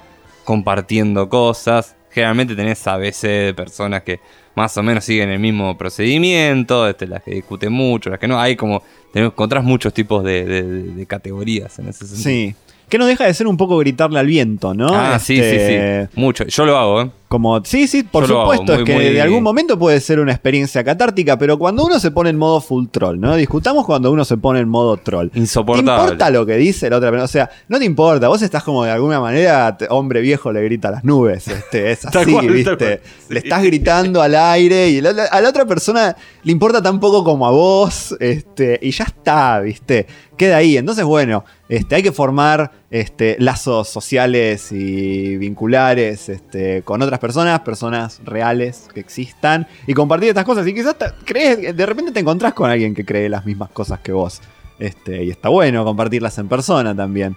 compartiendo 0.43 1.29
cosas. 1.29 1.95
Generalmente 2.11 2.55
tenés 2.55 2.85
ABC 2.87 3.21
de 3.21 3.53
personas 3.55 4.01
que 4.01 4.19
más 4.55 4.75
o 4.77 4.81
menos 4.83 5.03
siguen 5.05 5.29
el 5.29 5.39
mismo 5.39 5.77
procedimiento, 5.77 6.87
este, 6.87 7.05
las 7.05 7.21
que 7.21 7.31
discuten 7.35 7.71
mucho, 7.71 8.09
las 8.09 8.17
que 8.19 8.27
no. 8.27 8.39
Hay 8.39 8.55
como, 8.55 8.81
te 9.13 9.19
encontrás 9.19 9.63
muchos 9.63 9.93
tipos 9.93 10.23
de, 10.23 10.43
de- 10.45 10.63
de 10.63 11.05
categorías 11.05 11.77
en 11.77 11.89
ese 11.89 12.07
sentido. 12.07 12.23
Sí. 12.23 12.55
Que 12.89 12.97
no 12.97 13.05
deja 13.05 13.25
de 13.25 13.33
ser 13.35 13.45
un 13.45 13.57
poco 13.57 13.77
gritarle 13.77 14.17
al 14.19 14.25
viento, 14.25 14.73
¿no? 14.73 14.87
Ah, 14.91 15.19
sí, 15.19 15.35
sí, 15.35 15.41
Este, 15.41 16.07
sí. 16.11 16.19
Mucho. 16.19 16.45
Yo 16.45 16.65
lo 16.65 16.75
hago, 16.77 17.01
¿eh? 17.03 17.11
Como, 17.29 17.63
sí, 17.63 17.87
sí, 17.87 18.01
por 18.01 18.27
Yo 18.27 18.41
supuesto, 18.41 18.73
muy, 18.73 18.81
es 18.81 18.83
que 18.85 18.93
muy- 18.95 19.03
de 19.13 19.21
algún 19.21 19.43
momento 19.43 19.77
puede 19.77 19.99
ser 20.01 20.19
una 20.19 20.31
experiencia 20.31 20.83
catártica, 20.83 21.37
pero 21.37 21.59
cuando 21.59 21.85
uno 21.85 21.99
se 21.99 22.09
pone 22.09 22.31
en 22.31 22.37
modo 22.37 22.59
full 22.59 22.87
troll, 22.89 23.19
¿no? 23.19 23.35
Discutamos 23.35 23.85
cuando 23.85 24.11
uno 24.11 24.25
se 24.25 24.35
pone 24.37 24.59
en 24.61 24.67
modo 24.67 24.97
troll. 24.97 25.29
¿Te 25.29 25.37
Insoportable. 25.37 25.91
importa 25.91 26.29
lo 26.31 26.43
que 26.45 26.55
dice 26.57 26.89
la 26.89 26.97
otra 26.97 27.11
persona? 27.11 27.25
O 27.25 27.27
sea, 27.27 27.49
no 27.67 27.77
te 27.77 27.85
importa, 27.85 28.27
vos 28.29 28.41
estás 28.41 28.63
como 28.63 28.83
de 28.83 28.89
alguna 28.89 29.19
manera, 29.19 29.77
te- 29.77 29.85
hombre 29.91 30.21
viejo 30.21 30.51
le 30.51 30.63
grita 30.63 30.87
a 30.87 30.91
las 30.91 31.03
nubes, 31.03 31.47
este, 31.47 31.91
es 31.91 32.03
así, 32.07 32.31
cual, 32.31 32.49
¿viste? 32.49 33.01
sí. 33.27 33.33
Le 33.33 33.39
estás 33.41 33.61
gritando 33.63 34.23
al 34.23 34.33
aire 34.33 34.89
y 34.89 34.99
la- 34.99 35.13
la- 35.13 35.25
a 35.25 35.39
la 35.39 35.49
otra 35.49 35.65
persona 35.65 36.15
le 36.43 36.51
importa 36.51 36.81
tan 36.81 36.99
poco 36.99 37.23
como 37.23 37.45
a 37.45 37.51
vos, 37.51 38.15
este, 38.19 38.79
y 38.81 38.89
ya 38.89 39.03
está, 39.03 39.59
¿viste? 39.59 40.07
Queda 40.39 40.55
ahí. 40.55 40.77
Entonces, 40.77 41.03
bueno, 41.03 41.43
este, 41.67 41.95
hay 41.95 42.01
que 42.01 42.13
formar 42.13 42.71
este, 42.89 43.35
lazos 43.39 43.89
sociales 43.89 44.71
y 44.71 45.35
vinculares 45.35 46.29
este, 46.29 46.81
con 46.83 47.01
otras 47.01 47.19
personas, 47.19 47.59
personas 47.59 48.21
reales 48.23 48.87
que 48.93 49.01
existan, 49.01 49.67
y 49.85 49.93
compartir 49.93 50.29
estas 50.29 50.45
cosas. 50.45 50.65
Y 50.65 50.73
quizás 50.73 50.97
te- 50.97 51.11
crees, 51.25 51.75
de 51.75 51.85
repente 51.85 52.13
te 52.13 52.21
encontrás 52.21 52.53
con 52.53 52.69
alguien 52.71 52.95
que 52.95 53.03
cree 53.03 53.27
las 53.27 53.45
mismas 53.45 53.69
cosas 53.71 53.99
que 53.99 54.13
vos. 54.13 54.39
Y 54.79 55.29
está 55.29 55.49
bueno 55.49 55.83
compartirlas 55.83 56.37
en 56.37 56.47
persona 56.47 56.95
también. 56.95 57.35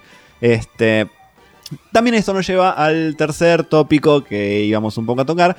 También 1.90 2.14
esto 2.14 2.32
nos 2.34 2.46
lleva 2.46 2.70
al 2.70 3.16
tercer 3.16 3.64
tópico 3.64 4.22
que 4.22 4.60
íbamos 4.60 4.96
un 4.96 5.06
poco 5.06 5.22
a 5.22 5.24
tocar, 5.24 5.56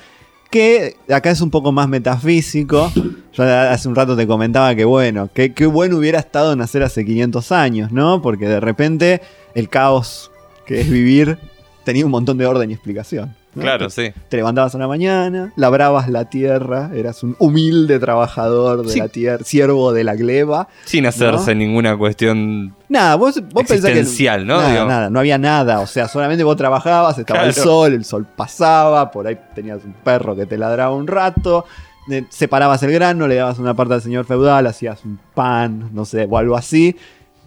que 0.54 0.94
acá 1.12 1.32
es 1.32 1.40
un 1.40 1.50
poco 1.50 1.72
más 1.72 1.88
metafísico. 1.88 2.88
Yo 3.32 3.42
hace 3.42 3.88
un 3.88 3.96
rato 3.96 4.16
te 4.16 4.24
comentaba 4.24 4.72
que 4.76 4.84
bueno, 4.84 5.28
que 5.34 5.52
qué 5.52 5.66
bueno 5.66 5.96
hubiera 5.96 6.20
estado 6.20 6.54
nacer 6.54 6.84
hace 6.84 7.04
500 7.04 7.50
años, 7.50 7.90
¿no? 7.90 8.22
Porque 8.22 8.46
de 8.46 8.60
repente 8.60 9.20
el 9.56 9.68
caos 9.68 10.30
que 10.64 10.80
es 10.80 10.88
vivir 10.88 11.38
tenía 11.82 12.04
un 12.04 12.12
montón 12.12 12.38
de 12.38 12.46
orden 12.46 12.70
y 12.70 12.74
explicación. 12.74 13.34
¿No? 13.54 13.62
Claro, 13.62 13.90
sí. 13.90 14.12
Te 14.28 14.36
levantabas 14.36 14.74
una 14.74 14.86
mañana, 14.88 15.52
labrabas 15.56 16.08
la 16.08 16.28
tierra, 16.28 16.90
eras 16.94 17.22
un 17.22 17.36
humilde 17.38 17.98
trabajador 17.98 18.84
de 18.84 18.92
Sí. 18.92 18.98
la 18.98 19.08
tierra, 19.08 19.44
siervo 19.44 19.92
de 19.92 20.04
la 20.04 20.14
gleba. 20.14 20.68
Sin 20.84 21.06
hacerse 21.06 21.54
ninguna 21.54 21.96
cuestión. 21.96 22.74
Nada, 22.88 23.14
vos, 23.16 23.40
vos 23.52 23.64
pensás 23.66 23.90
que. 23.90 24.46
¿no? 24.46 24.60
Nada, 24.86 25.10
no 25.10 25.18
había 25.20 25.38
nada. 25.38 25.80
O 25.80 25.86
sea, 25.86 26.08
solamente 26.08 26.44
vos 26.44 26.56
trabajabas, 26.56 27.18
estaba 27.18 27.44
el 27.44 27.54
sol, 27.54 27.92
el 27.94 28.04
sol 28.04 28.26
pasaba, 28.36 29.10
por 29.10 29.26
ahí 29.26 29.38
tenías 29.54 29.84
un 29.84 29.92
perro 29.92 30.36
que 30.36 30.46
te 30.46 30.58
ladraba 30.58 30.94
un 30.94 31.06
rato. 31.06 31.64
eh, 32.10 32.24
Separabas 32.28 32.82
el 32.82 32.92
grano, 32.92 33.26
le 33.26 33.36
dabas 33.36 33.58
una 33.58 33.74
parte 33.74 33.94
al 33.94 34.02
señor 34.02 34.24
feudal, 34.26 34.66
hacías 34.66 35.04
un 35.04 35.18
pan, 35.34 35.90
no 35.92 36.04
sé, 36.04 36.26
o 36.30 36.36
algo 36.38 36.56
así. 36.56 36.96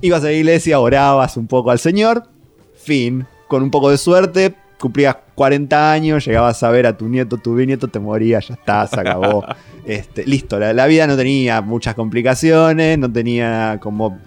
Ibas 0.02 0.22
a 0.22 0.26
la 0.28 0.34
iglesia, 0.34 0.80
orabas 0.80 1.38
un 1.38 1.48
poco 1.48 1.72
al 1.72 1.80
señor. 1.80 2.24
Fin. 2.76 3.26
Con 3.48 3.64
un 3.64 3.72
poco 3.72 3.90
de 3.90 3.98
suerte, 3.98 4.56
cumplías 4.80 5.18
40 5.38 5.92
años, 5.92 6.26
llegabas 6.26 6.64
a 6.64 6.72
ver 6.72 6.88
a 6.88 6.98
tu 6.98 7.08
nieto, 7.08 7.38
tu 7.38 7.54
bisnieto, 7.54 7.88
te 7.88 8.00
moría, 8.00 8.40
ya 8.40 8.56
está, 8.56 8.88
se 8.88 9.00
acabó. 9.00 9.46
Este, 9.88 10.26
listo, 10.26 10.60
la, 10.60 10.74
la 10.74 10.86
vida 10.86 11.08
no 11.08 11.16
tenía 11.16 11.62
muchas 11.62 11.96
complicaciones, 11.96 13.00
no 13.00 13.10
tenía 13.10 13.78
como, 13.80 14.20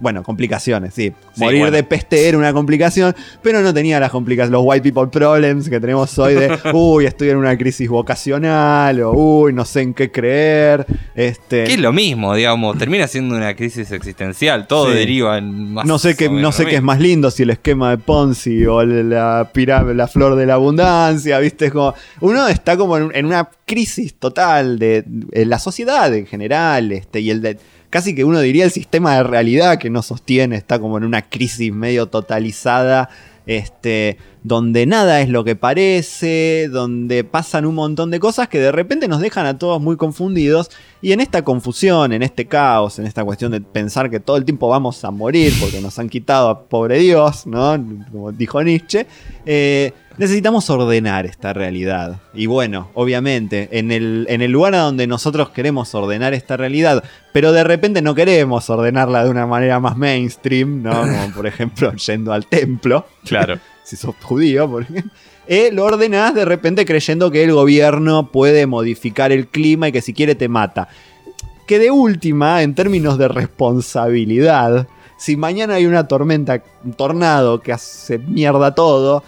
bueno, 0.00 0.24
complicaciones, 0.24 0.92
sí. 0.92 1.12
Sí, 1.34 1.40
Morir 1.40 1.60
bueno. 1.60 1.76
de 1.76 1.84
peste 1.84 2.28
era 2.28 2.36
una 2.36 2.52
complicación, 2.52 3.14
pero 3.40 3.60
no 3.60 3.72
tenía 3.72 4.00
las 4.00 4.10
complicaciones, 4.10 4.50
los 4.50 4.62
white 4.64 4.82
people 4.82 5.06
problems 5.12 5.68
que 5.68 5.78
tenemos 5.78 6.18
hoy 6.18 6.34
de, 6.34 6.58
uy, 6.74 7.06
estoy 7.06 7.28
en 7.30 7.36
una 7.36 7.56
crisis 7.56 7.88
vocacional, 7.88 9.00
o 9.02 9.12
uy, 9.12 9.52
no 9.52 9.64
sé 9.64 9.82
en 9.82 9.94
qué 9.94 10.10
creer. 10.10 10.84
Este, 11.14 11.62
Que 11.62 11.74
es 11.74 11.80
lo 11.80 11.92
mismo, 11.92 12.34
digamos. 12.34 12.76
Termina 12.76 13.06
siendo 13.06 13.36
una 13.36 13.54
crisis 13.54 13.92
existencial. 13.92 14.66
Todo 14.66 14.90
Sí. 14.90 14.98
deriva 14.98 15.38
en 15.38 15.74
más. 15.74 15.86
no 15.86 16.00
sé 16.00 16.16
qué, 16.16 16.26
o 16.26 16.32
no 16.32 16.50
sé 16.50 16.66
qué 16.66 16.74
es 16.74 16.82
más 16.82 16.98
lindo, 16.98 17.30
si 17.30 17.44
el 17.44 17.50
esquema 17.50 17.90
de 17.90 17.98
Ponzi 17.98 18.66
o 18.66 18.82
la 18.84 19.48
pirámide, 19.52 19.94
la 19.94 20.08
flor 20.08 20.34
de 20.34 20.46
la 20.46 20.53
abundancia, 20.54 21.38
¿viste? 21.38 21.70
Como, 21.70 21.94
uno 22.20 22.48
está 22.48 22.76
como 22.76 22.96
en, 22.96 23.26
una 23.26 23.50
crisis 23.64 24.14
total 24.14 24.78
de, 24.78 25.04
la 25.32 25.58
sociedad 25.58 26.14
en 26.14 26.26
general, 26.26 26.92
este, 26.92 27.20
y 27.20 27.30
el 27.30 27.42
de, 27.42 27.58
casi 27.90 28.14
que 28.14 28.24
uno 28.24 28.40
diría 28.40 28.64
el 28.64 28.70
sistema 28.70 29.16
de 29.16 29.22
realidad 29.22 29.78
que 29.78 29.90
nos 29.90 30.06
sostiene 30.06 30.56
está 30.56 30.78
como 30.78 30.98
en 30.98 31.04
una 31.04 31.22
crisis 31.22 31.72
medio 31.72 32.06
totalizada, 32.06 33.08
este, 33.46 34.16
donde 34.42 34.86
nada 34.86 35.20
es 35.20 35.28
lo 35.28 35.44
que 35.44 35.54
parece, 35.54 36.68
donde 36.70 37.24
pasan 37.24 37.66
un 37.66 37.74
montón 37.74 38.10
de 38.10 38.20
cosas 38.20 38.48
que 38.48 38.58
de 38.58 38.72
repente 38.72 39.06
nos 39.06 39.20
dejan 39.20 39.46
a 39.46 39.58
todos 39.58 39.80
muy 39.80 39.96
confundidos 39.96 40.70
y 41.02 41.12
en 41.12 41.20
esta 41.20 41.42
confusión, 41.42 42.12
en 42.12 42.22
este 42.22 42.46
caos, 42.46 42.98
en 42.98 43.06
esta 43.06 43.24
cuestión 43.24 43.52
de 43.52 43.60
pensar 43.60 44.10
que 44.10 44.20
todo 44.20 44.36
el 44.36 44.44
tiempo 44.44 44.68
vamos 44.68 45.04
a 45.04 45.10
morir 45.10 45.52
porque 45.60 45.80
nos 45.80 45.98
han 45.98 46.08
quitado 46.08 46.48
a 46.48 46.64
pobre 46.64 46.98
Dios, 46.98 47.46
¿no? 47.46 47.72
Como 48.10 48.32
dijo 48.32 48.62
Nietzsche, 48.62 49.06
eh, 49.44 49.92
necesitamos 50.18 50.68
ordenar 50.70 51.26
esta 51.26 51.52
realidad. 51.52 52.20
Y 52.32 52.46
bueno, 52.46 52.90
obviamente, 52.94 53.68
en 53.72 53.90
el, 53.90 54.26
en 54.28 54.42
el 54.42 54.50
lugar 54.50 54.74
a 54.74 54.80
donde 54.80 55.06
nosotros 55.06 55.50
queremos 55.50 55.94
ordenar 55.94 56.34
esta 56.34 56.56
realidad, 56.56 57.04
pero 57.32 57.52
de 57.52 57.64
repente 57.64 58.02
no 58.02 58.14
queremos 58.14 58.68
ordenarla 58.70 59.24
de 59.24 59.30
una 59.30 59.46
manera 59.46 59.80
más 59.80 59.96
mainstream, 59.96 60.82
¿no? 60.82 61.00
Como 61.00 61.30
por 61.34 61.46
ejemplo 61.46 61.92
yendo 61.94 62.32
al 62.32 62.46
templo 62.46 63.06
Claro. 63.24 63.58
si 63.84 63.96
sos 63.96 64.14
judío, 64.22 64.68
por 64.68 64.82
ejemplo, 64.82 65.10
eh, 65.46 65.70
lo 65.72 65.84
ordenás 65.84 66.34
de 66.34 66.44
repente 66.44 66.86
creyendo 66.86 67.30
que 67.30 67.44
el 67.44 67.52
gobierno 67.52 68.30
puede 68.30 68.66
modificar 68.66 69.30
el 69.30 69.46
clima 69.48 69.88
y 69.88 69.92
que 69.92 70.00
si 70.00 70.14
quiere 70.14 70.34
te 70.34 70.48
mata. 70.48 70.88
Que 71.66 71.78
de 71.78 71.90
última, 71.90 72.62
en 72.62 72.74
términos 72.74 73.18
de 73.18 73.28
responsabilidad, 73.28 74.86
si 75.16 75.36
mañana 75.36 75.74
hay 75.74 75.86
una 75.86 76.08
tormenta, 76.08 76.62
un 76.84 76.92
tornado 76.92 77.60
que 77.60 77.72
hace 77.72 78.18
mierda 78.18 78.74
todo, 78.74 79.22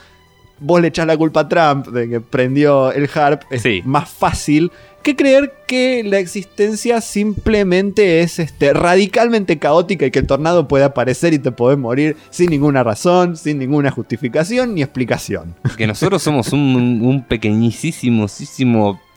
vos 0.58 0.80
le 0.80 0.88
echás 0.88 1.06
la 1.06 1.16
culpa 1.16 1.40
a 1.40 1.48
Trump 1.48 1.88
de 1.88 2.08
que 2.08 2.20
prendió 2.20 2.92
el 2.92 3.08
HARP, 3.12 3.42
es 3.50 3.62
Sí. 3.62 3.82
más 3.84 4.08
fácil 4.08 4.70
que 5.02 5.14
creer 5.14 5.52
que 5.68 6.02
la 6.04 6.18
existencia 6.18 7.00
simplemente 7.00 8.22
es 8.22 8.40
este, 8.40 8.72
radicalmente 8.72 9.56
caótica 9.58 10.04
y 10.06 10.10
que 10.10 10.18
el 10.18 10.26
tornado 10.26 10.66
puede 10.66 10.82
aparecer 10.84 11.32
y 11.32 11.38
te 11.38 11.52
podés 11.52 11.78
morir 11.78 12.16
sin 12.30 12.50
ninguna 12.50 12.82
razón, 12.82 13.36
sin 13.36 13.58
ninguna 13.58 13.92
justificación 13.92 14.74
ni 14.74 14.82
explicación. 14.82 15.54
Que 15.76 15.86
nosotros 15.86 16.22
somos 16.22 16.52
un, 16.52 17.00
un 17.04 17.22
pequeñísimo 17.22 18.26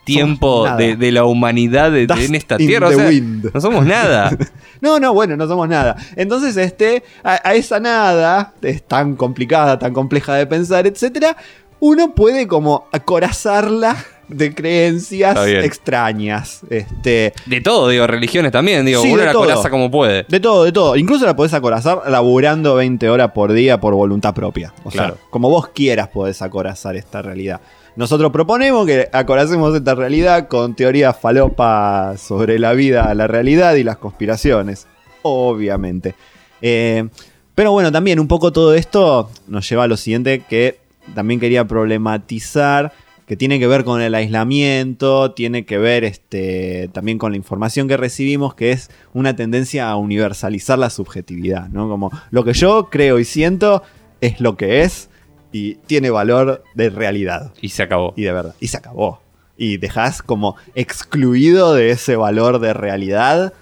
tiempo 0.03 0.67
de, 0.77 0.95
de 0.95 1.11
la 1.11 1.25
humanidad 1.25 1.91
de- 1.91 2.03
en 2.03 2.35
esta 2.35 2.57
tierra. 2.57 2.87
o 2.89 2.91
sea, 2.93 3.09
no 3.53 3.61
somos 3.61 3.85
nada. 3.85 4.35
No, 4.81 4.97
no, 4.97 5.13
bueno, 5.13 5.35
no 5.35 5.45
somos 5.45 5.67
nada. 5.67 5.97
Entonces, 6.15 6.55
este, 6.55 7.03
a, 7.21 7.41
a 7.49 7.53
esa 7.53 7.81
nada, 7.81 8.53
es 8.61 8.81
tan 8.81 9.17
complicada, 9.17 9.77
tan 9.77 9.91
compleja 9.93 10.35
de 10.35 10.45
pensar, 10.47 10.87
etcétera, 10.87 11.35
uno 11.81 12.15
puede 12.15 12.47
como 12.47 12.87
acorazarla 12.93 13.97
de 14.29 14.55
creencias 14.55 15.37
extrañas. 15.47 16.61
Este, 16.69 17.33
De 17.45 17.61
todo, 17.61 17.89
digo, 17.89 18.07
religiones 18.07 18.51
también, 18.51 18.85
digo, 18.85 19.01
Sí, 19.01 19.11
uno 19.11 19.23
la 19.23 19.31
todo. 19.31 19.43
coraza 19.43 19.69
como 19.69 19.89
puede. 19.91 20.25
De 20.27 20.39
todo, 20.39 20.63
de 20.63 20.71
todo. 20.71 20.95
Incluso 20.95 21.25
la 21.25 21.35
podés 21.35 21.53
acorazar 21.53 22.01
laburando 22.07 22.75
20 22.75 23.09
horas 23.09 23.31
por 23.33 23.51
día 23.53 23.79
por 23.79 23.93
voluntad 23.95 24.33
propia. 24.33 24.73
O 24.83 24.89
Claro. 24.91 25.15
sea, 25.15 25.23
como 25.29 25.49
vos 25.49 25.69
quieras 25.69 26.07
podés 26.09 26.41
acorazar 26.41 26.95
esta 26.95 27.21
realidad. 27.21 27.59
Nosotros 27.95 28.31
proponemos 28.31 28.85
que 28.85 29.09
acoracemos 29.11 29.75
esta 29.75 29.95
realidad 29.95 30.47
con 30.47 30.75
teorías 30.75 31.19
falopas 31.19 32.21
sobre 32.21 32.59
la 32.59 32.73
vida, 32.73 33.13
la 33.13 33.27
realidad 33.27 33.75
y 33.75 33.83
las 33.83 33.97
conspiraciones. 33.97 34.87
Obviamente. 35.21 36.15
Eh, 36.61 37.07
pero 37.55 37.71
bueno, 37.71 37.91
también 37.91 38.19
un 38.19 38.27
poco 38.27 38.53
todo 38.53 38.73
esto 38.73 39.29
nos 39.47 39.69
lleva 39.69 39.83
a 39.83 39.87
lo 39.87 39.97
siguiente 39.97 40.43
que 40.47 40.79
también 41.13 41.39
quería 41.39 41.65
problematizar 41.65 42.93
que 43.29 43.37
tiene 43.37 43.59
que 43.59 43.67
ver 43.67 43.83
con 43.83 44.01
el 44.01 44.15
aislamiento, 44.15 45.33
tiene 45.33 45.63
que 45.63 45.77
ver 45.77 46.03
este, 46.03 46.89
también 46.93 47.19
con 47.19 47.31
la 47.31 47.37
información 47.37 47.87
que 47.87 47.95
recibimos, 47.95 48.55
que 48.55 48.71
es 48.71 48.89
una 49.13 49.35
tendencia 49.35 49.87
a 49.91 49.97
universalizar 49.97 50.79
la 50.79 50.89
subjetividad, 50.89 51.69
¿no? 51.69 51.87
Como 51.87 52.11
lo 52.31 52.43
que 52.43 52.53
yo 52.53 52.89
creo 52.89 53.19
y 53.19 53.25
siento 53.25 53.83
es 54.19 54.41
lo 54.41 54.57
que 54.57 54.81
es 54.81 55.08
y 55.51 55.75
tiene 55.75 56.09
valor 56.09 56.63
de 56.75 56.89
realidad 56.89 57.51
Y 57.61 57.69
se 57.69 57.83
acabó. 57.83 58.13
y 58.15 58.23
de 58.23 58.31
verdad. 58.31 58.55
Y 58.59 58.67
se 58.67 58.77
acabó. 58.77 59.21
Y 59.57 59.77
dejás 59.77 60.21
como 60.21 60.55
excluido 60.75 61.73
de 61.73 61.89
ese 61.91 62.15
valor 62.15 62.59
de 62.59 62.73
realidad 62.73 63.53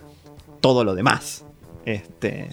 todo 0.62 0.84
lo 0.84 0.96
demás. 0.96 1.44
Este. 1.86 2.50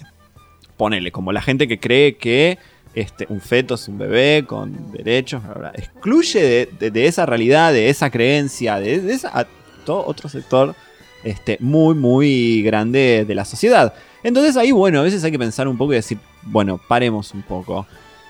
Ponele, 0.77 1.11
como 1.11 1.31
la 1.31 1.41
gente 1.41 1.67
que 1.67 1.79
cree 1.79 2.15
que 2.17 2.57
este, 2.93 3.25
un 3.29 3.39
feto 3.41 3.75
es 3.75 3.87
un 3.87 3.97
bebé 3.97 4.45
con 4.47 4.91
derechos, 4.91 5.43
bla, 5.43 5.53
bla, 5.53 5.71
excluye 5.75 6.41
de, 6.41 6.69
de- 6.79 6.91
de 6.91 7.07
esa 7.07 7.25
realidad, 7.25 7.71
de 7.73 7.89
esa 7.89 8.09
creencia, 8.09 8.79
de, 8.79 8.99
de 9.01 9.13
esa, 9.13 9.37
a 9.37 9.45
todo 9.85 10.05
otro 10.05 10.27
sector 10.29 10.75
este, 11.23 11.57
muy, 11.59 11.95
muy 11.95 12.61
grande 12.61 13.25
de 13.27 13.35
la 13.35 13.45
sociedad. 13.45 13.93
Entonces 14.23 14.57
ahí, 14.57 14.71
bueno, 14.71 14.99
a 14.99 15.03
veces 15.03 15.23
hay 15.23 15.31
que 15.31 15.39
pensar 15.39 15.67
un 15.67 15.77
poco 15.77 15.93
y 15.93 15.97
decir, 15.97 16.17
bueno, 16.43 16.79
paremos 16.87 17.33
un 17.33 17.41
poco. 17.41 17.85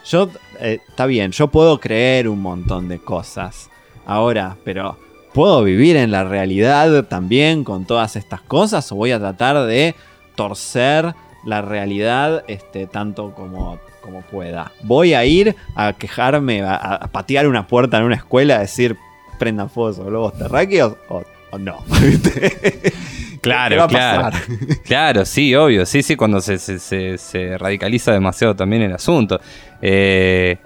Yo, 0.05 0.29
eh, 0.59 0.79
está 0.87 1.05
bien, 1.05 1.31
yo 1.31 1.47
puedo 1.47 1.79
creer 1.79 2.29
un 2.29 2.41
montón 2.41 2.87
de 2.87 2.99
cosas. 2.99 3.69
Ahora, 4.05 4.55
pero 4.63 4.97
¿puedo 5.33 5.63
vivir 5.63 5.97
en 5.97 6.11
la 6.11 6.23
realidad 6.23 7.05
también 7.05 7.63
con 7.63 7.85
todas 7.85 8.15
estas 8.15 8.41
cosas? 8.41 8.91
¿O 8.91 8.95
voy 8.95 9.11
a 9.11 9.19
tratar 9.19 9.65
de 9.65 9.95
torcer 10.35 11.15
la 11.43 11.61
realidad 11.61 12.43
este, 12.47 12.85
tanto 12.85 13.33
como, 13.33 13.79
como 14.01 14.21
pueda? 14.21 14.71
¿Voy 14.83 15.15
a 15.15 15.25
ir 15.25 15.55
a 15.75 15.93
quejarme, 15.93 16.61
a, 16.63 17.09
patear 17.11 17.47
una 17.47 17.65
puerta 17.65 17.97
en 17.97 18.03
una 18.03 18.15
escuela, 18.15 18.57
a 18.57 18.59
decir, 18.59 18.97
prendan 19.39 19.71
fuego 19.71 19.89
esos 19.89 20.05
globos 20.05 20.37
terráqueos 20.37 20.95
o, 21.09 21.23
o 21.49 21.57
no. 21.57 21.83
Claro, 23.45 23.75
¿Qué 23.75 23.77
va 23.79 23.83
a 23.85 23.87
claro. 23.87 24.21
pasar? 24.23 24.43
Claro, 24.85 25.25
sí, 25.25 25.55
obvio. 25.55 25.85
Sí, 25.85 26.03
sí, 26.03 26.15
cuando 26.15 26.41
se, 26.41 26.57
se- 26.57 26.79
se- 26.79 27.17
se 27.17 27.57
radicaliza 27.57 28.11
demasiado 28.11 28.55
también 28.55 28.81
el 28.81 28.93
asunto. 28.93 29.39
Eh, 29.81 30.57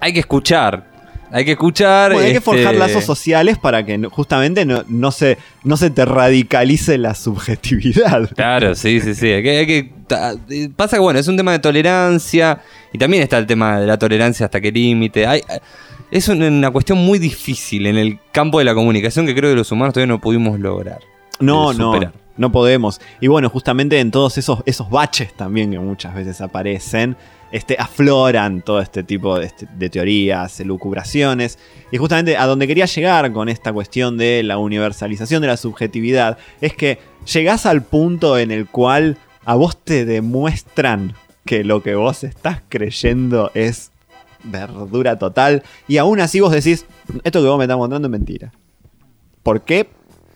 hay 0.00 0.12
que 0.12 0.20
escuchar. 0.20 0.90
Hay 1.34 1.44
que 1.46 1.52
escuchar. 1.52 2.12
Bueno, 2.12 2.26
hay 2.26 2.32
que 2.32 2.38
este, 2.38 2.44
forjar 2.50 2.74
lazos 2.74 3.04
sociales 3.04 3.56
para 3.56 3.86
que 3.86 3.96
justamente 4.10 4.66
no, 4.66 4.84
no 4.88 5.10
se, 5.12 5.38
no 5.64 5.78
se 5.78 5.88
te 5.88 6.04
radicalice 6.04 6.98
la 6.98 7.14
subjetividad. 7.14 8.28
Claro, 8.34 8.74
sí, 8.74 9.00
sí, 9.00 9.14
sí. 9.14 9.28
Hay 9.32 9.42
que, 9.42 9.58
hay 9.58 9.66
que- 9.66 9.90
ta- 10.06 10.34
eh, 10.50 10.68
pasa 10.76 10.96
que, 10.96 11.00
bueno, 11.00 11.18
es 11.18 11.28
un 11.28 11.36
tema 11.38 11.52
de 11.52 11.58
tolerancia. 11.58 12.60
Y 12.92 12.98
también 12.98 13.22
está 13.22 13.38
el 13.38 13.46
tema 13.46 13.80
de 13.80 13.86
la 13.86 13.98
tolerancia 13.98 14.44
hasta 14.46 14.60
qué 14.60 14.70
límite. 14.70 15.26
Hay- 15.26 15.42
es 16.10 16.28
una 16.28 16.70
cuestión 16.70 16.98
muy 16.98 17.18
difícil 17.18 17.86
en 17.86 17.96
el 17.96 18.18
campo 18.32 18.58
de 18.58 18.66
la 18.66 18.74
comunicación 18.74 19.24
que 19.24 19.34
creo 19.34 19.48
que 19.50 19.56
los 19.56 19.72
humanos 19.72 19.94
todavía 19.94 20.12
no 20.12 20.20
pudimos 20.20 20.60
lograr. 20.60 20.98
No, 21.44 21.72
no, 21.72 21.92
superar. 21.92 22.12
no 22.36 22.52
podemos. 22.52 23.00
Y 23.20 23.26
bueno, 23.28 23.48
justamente 23.50 23.98
en 24.00 24.10
todos 24.10 24.38
esos, 24.38 24.60
esos 24.66 24.88
baches 24.90 25.34
también 25.34 25.70
que 25.70 25.78
muchas 25.78 26.14
veces 26.14 26.40
aparecen, 26.40 27.16
este, 27.50 27.76
afloran 27.78 28.62
todo 28.62 28.80
este 28.80 29.02
tipo 29.02 29.38
de, 29.38 29.46
este- 29.46 29.68
de 29.76 29.90
teorías, 29.90 30.58
elucubraciones. 30.60 31.58
Y 31.90 31.98
justamente 31.98 32.36
a 32.36 32.46
donde 32.46 32.66
quería 32.66 32.86
llegar 32.86 33.30
con 33.32 33.48
esta 33.50 33.72
cuestión 33.72 34.16
de 34.16 34.42
la 34.42 34.56
universalización 34.58 35.42
de 35.42 35.48
la 35.48 35.56
subjetividad 35.58 36.38
es 36.62 36.74
que 36.74 36.98
llegás 37.32 37.66
al 37.66 37.82
punto 37.82 38.38
en 38.38 38.50
el 38.50 38.66
cual 38.66 39.18
a 39.44 39.54
vos 39.56 39.76
te 39.76 40.04
demuestran 40.06 41.14
que 41.44 41.64
lo 41.64 41.82
que 41.82 41.94
vos 41.96 42.24
estás 42.24 42.62
creyendo 42.68 43.50
es 43.54 43.90
verdura 44.44 45.18
total 45.18 45.62
y 45.88 45.98
aún 45.98 46.20
así 46.20 46.40
vos 46.40 46.52
decís, 46.52 46.86
esto 47.22 47.42
que 47.42 47.48
vos 47.48 47.58
me 47.58 47.64
estás 47.64 47.76
mostrando 47.76 48.06
es 48.08 48.12
mentira. 48.12 48.52
¿Por 49.42 49.60
qué? 49.62 49.88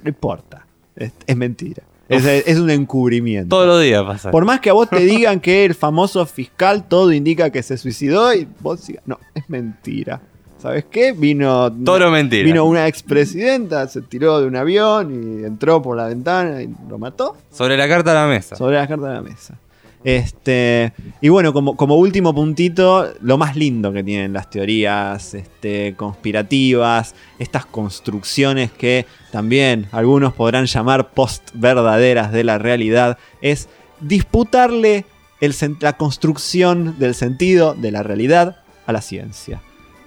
No 0.02 0.08
importa. 0.10 0.65
Es, 0.96 1.12
es 1.26 1.36
mentira. 1.36 1.82
Es, 2.08 2.24
es 2.24 2.58
un 2.58 2.70
encubrimiento. 2.70 3.48
Todos 3.56 3.66
los 3.66 3.82
días 3.82 4.02
pasa. 4.04 4.30
Por 4.30 4.44
más 4.44 4.60
que 4.60 4.70
a 4.70 4.72
vos 4.72 4.88
te 4.88 5.00
digan 5.04 5.40
que 5.40 5.64
el 5.64 5.74
famoso 5.74 6.24
fiscal 6.26 6.86
todo 6.88 7.12
indica 7.12 7.50
que 7.50 7.62
se 7.62 7.76
suicidó 7.76 8.32
y 8.32 8.46
vos 8.60 8.86
digas, 8.86 9.02
no, 9.06 9.18
es 9.34 9.48
mentira. 9.50 10.20
¿Sabes 10.58 10.86
qué? 10.90 11.12
Vino, 11.12 11.70
Todo 11.84 12.10
mentira. 12.10 12.44
vino 12.44 12.64
una 12.64 12.86
expresidenta, 12.88 13.86
se 13.88 14.00
tiró 14.02 14.40
de 14.40 14.46
un 14.46 14.56
avión 14.56 15.12
y 15.40 15.44
entró 15.44 15.82
por 15.82 15.96
la 15.96 16.06
ventana 16.08 16.62
y 16.62 16.74
lo 16.88 16.98
mató 16.98 17.36
Sobre 17.52 17.76
la 17.76 17.86
carta 17.88 18.12
a 18.12 18.14
la 18.14 18.26
mesa. 18.26 18.56
sobre 18.56 18.76
la 18.76 18.86
carta 18.88 19.08
de 19.08 19.14
la 19.14 19.22
mesa. 19.22 19.58
Este, 20.04 20.92
y 21.20 21.28
bueno, 21.28 21.52
como, 21.52 21.76
como 21.76 21.96
último 21.96 22.34
puntito, 22.34 23.12
lo 23.20 23.38
más 23.38 23.56
lindo 23.56 23.92
que 23.92 24.04
tienen 24.04 24.32
las 24.32 24.50
teorías 24.50 25.34
este, 25.34 25.94
conspirativas, 25.96 27.14
estas 27.38 27.66
construcciones 27.66 28.70
que 28.70 29.06
también 29.32 29.86
algunos 29.92 30.32
podrán 30.32 30.66
llamar 30.66 31.10
post-verdaderas 31.10 32.32
de 32.32 32.44
la 32.44 32.58
realidad, 32.58 33.18
es 33.40 33.68
disputarle 34.00 35.04
el 35.40 35.54
la 35.80 35.96
construcción 35.96 36.98
del 36.98 37.14
sentido 37.14 37.74
de 37.74 37.90
la 37.90 38.02
realidad 38.02 38.58
a 38.86 38.92
la 38.92 39.00
ciencia. 39.00 39.60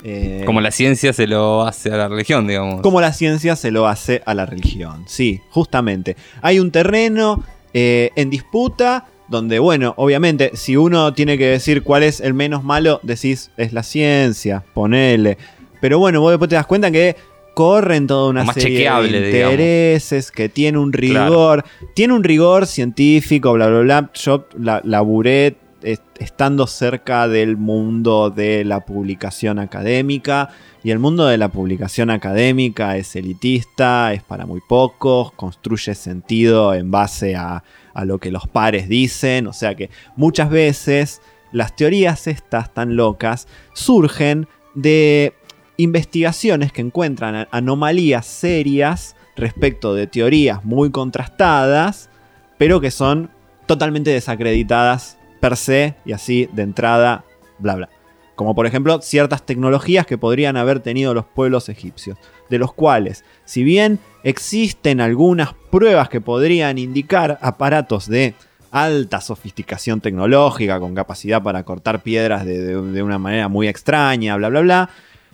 Eh, 0.03 0.43
Como 0.45 0.61
la 0.61 0.71
ciencia 0.71 1.11
se 1.11 1.27
lo 1.27 1.63
hace 1.63 1.91
a 1.91 1.97
la 1.97 2.07
religión, 2.07 2.47
digamos. 2.47 2.81
como 2.81 3.01
la 3.01 3.11
ciencia 3.11 3.55
se 3.55 3.71
lo 3.71 3.87
hace 3.87 4.21
a 4.25 4.33
la 4.33 4.45
religión. 4.45 5.03
Sí, 5.07 5.41
justamente. 5.49 6.15
Hay 6.41 6.59
un 6.59 6.71
terreno 6.71 7.43
eh, 7.73 8.11
en 8.15 8.29
disputa 8.29 9.05
donde, 9.29 9.59
bueno, 9.59 9.93
obviamente, 9.97 10.51
si 10.55 10.75
uno 10.75 11.13
tiene 11.13 11.37
que 11.37 11.47
decir 11.47 11.83
cuál 11.83 12.03
es 12.03 12.19
el 12.19 12.33
menos 12.33 12.63
malo, 12.63 12.99
decís, 13.03 13.51
es 13.57 13.73
la 13.73 13.83
ciencia, 13.83 14.63
ponele. 14.73 15.37
Pero 15.81 15.99
bueno, 15.99 16.19
vos 16.21 16.31
después 16.31 16.49
te 16.49 16.55
das 16.55 16.65
cuenta 16.65 16.91
que 16.91 17.15
corren 17.53 18.07
toda 18.07 18.29
una 18.29 18.43
Más 18.43 18.55
serie 18.55 18.89
de 18.89 19.21
digamos. 19.31 19.51
intereses, 19.53 20.31
que 20.31 20.49
tiene 20.49 20.77
un 20.77 20.93
rigor, 20.93 21.63
tiene 21.93 22.13
un 22.13 22.23
rigor 22.23 22.65
científico, 22.67 23.53
bla, 23.53 23.67
bla, 23.67 23.79
bla. 23.81 24.09
Yo 24.13 24.47
la, 24.57 24.81
laburé 24.83 25.57
est- 25.83 26.01
estando 26.19 26.67
cerca 26.67 27.27
del 27.27 27.57
mundo 27.57 28.29
de 28.29 28.63
la 28.65 28.85
publicación 28.85 29.59
académica. 29.59 30.49
Y 30.81 30.91
el 30.91 30.99
mundo 30.99 31.25
de 31.27 31.37
la 31.37 31.49
publicación 31.49 32.09
académica 32.09 32.95
es 32.95 33.13
elitista, 33.17 34.13
es 34.13 34.23
para 34.23 34.45
muy 34.45 34.61
pocos, 34.67 35.33
construye 35.33 35.93
sentido 35.93 36.73
en 36.73 36.89
base 36.89 37.35
a, 37.35 37.61
a 37.99 38.05
lo 38.05 38.17
que 38.17 38.31
los 38.31 38.47
pares 38.47 38.87
dicen. 38.87 39.47
O 39.47 39.53
sea 39.53 39.75
que 39.75 39.89
muchas 40.15 40.49
veces 40.49 41.21
las 41.51 41.75
teorías 41.75 42.27
estas 42.27 42.73
tan 42.73 42.95
locas 42.95 43.47
surgen 43.73 44.47
de 44.75 45.33
investigaciones 45.77 46.71
que 46.71 46.81
encuentran 46.81 47.47
anomalías 47.51 48.25
serias 48.25 49.15
respecto 49.35 49.93
de 49.93 50.07
teorías 50.07 50.63
muy 50.65 50.91
contrastadas, 50.91 52.09
pero 52.57 52.81
que 52.81 52.91
son 52.91 53.29
totalmente 53.65 54.11
desacreditadas 54.11 55.17
per 55.39 55.55
se 55.55 55.95
y 56.05 56.11
así 56.11 56.49
de 56.53 56.63
entrada, 56.63 57.23
bla 57.59 57.75
bla. 57.75 57.98
Como 58.39 58.55
por 58.55 58.65
ejemplo 58.65 59.01
ciertas 59.01 59.45
tecnologías 59.45 60.05
que 60.05 60.17
podrían 60.17 60.55
haber 60.55 60.79
tenido 60.79 61.13
los 61.13 61.25
pueblos 61.25 61.67
egipcios, 61.67 62.17
de 62.49 62.57
los 62.57 62.71
cuales, 62.71 63.25
si 63.43 63.65
bien 63.65 63.99
existen 64.23 65.01
algunas 65.01 65.55
pruebas 65.69 66.07
que 66.07 66.21
podrían 66.21 66.77
indicar 66.77 67.37
aparatos 67.41 68.07
de 68.07 68.35
alta 68.71 69.19
sofisticación 69.19 69.99
tecnológica, 69.99 70.79
con 70.79 70.95
capacidad 70.95 71.43
para 71.43 71.63
cortar 71.63 72.01
piedras 72.01 72.45
de, 72.45 72.77
una 72.77 73.19
manera 73.19 73.49
muy 73.49 73.67
extraña, 73.67 74.37
bla 74.37 74.47
bla 74.47 74.61
bla, 74.61 74.89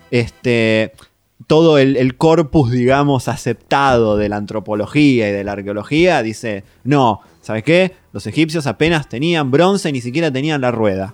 este, 0.09 0.93
todo 1.45 1.77
el, 1.77 1.97
el 1.97 2.17
corpus, 2.17 2.71
digamos, 2.71 3.27
aceptado 3.27 4.17
de 4.17 4.29
la 4.29 4.37
antropología 4.37 5.29
y 5.29 5.31
de 5.31 5.43
la 5.43 5.51
arqueología 5.51 6.23
dice, 6.23 6.63
no, 6.83 7.21
¿sabes 7.41 7.61
qué? 7.61 7.91
Los 8.13 8.25
egipcios 8.25 8.65
apenas 8.65 9.07
tenían 9.07 9.51
bronce, 9.51 9.91
ni 9.91 10.01
siquiera 10.01 10.31
tenían 10.31 10.61
la 10.61 10.71
rueda. 10.71 11.13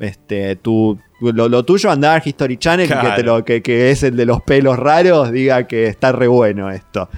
Este, 0.00 0.56
tu, 0.56 0.98
lo, 1.20 1.48
lo 1.48 1.64
tuyo 1.64 1.90
andar 1.90 2.22
History 2.24 2.56
Channel 2.56 2.86
que, 2.88 2.94
Claro. 2.94 3.14
te 3.16 3.22
lo, 3.22 3.44
que, 3.44 3.62
que 3.62 3.90
es 3.90 4.02
el 4.02 4.16
de 4.16 4.24
los 4.26 4.40
pelos 4.42 4.78
raros, 4.78 5.32
diga 5.32 5.66
que 5.66 5.86
está 5.86 6.12
re 6.12 6.28
bueno 6.28 6.70
esto. 6.70 7.08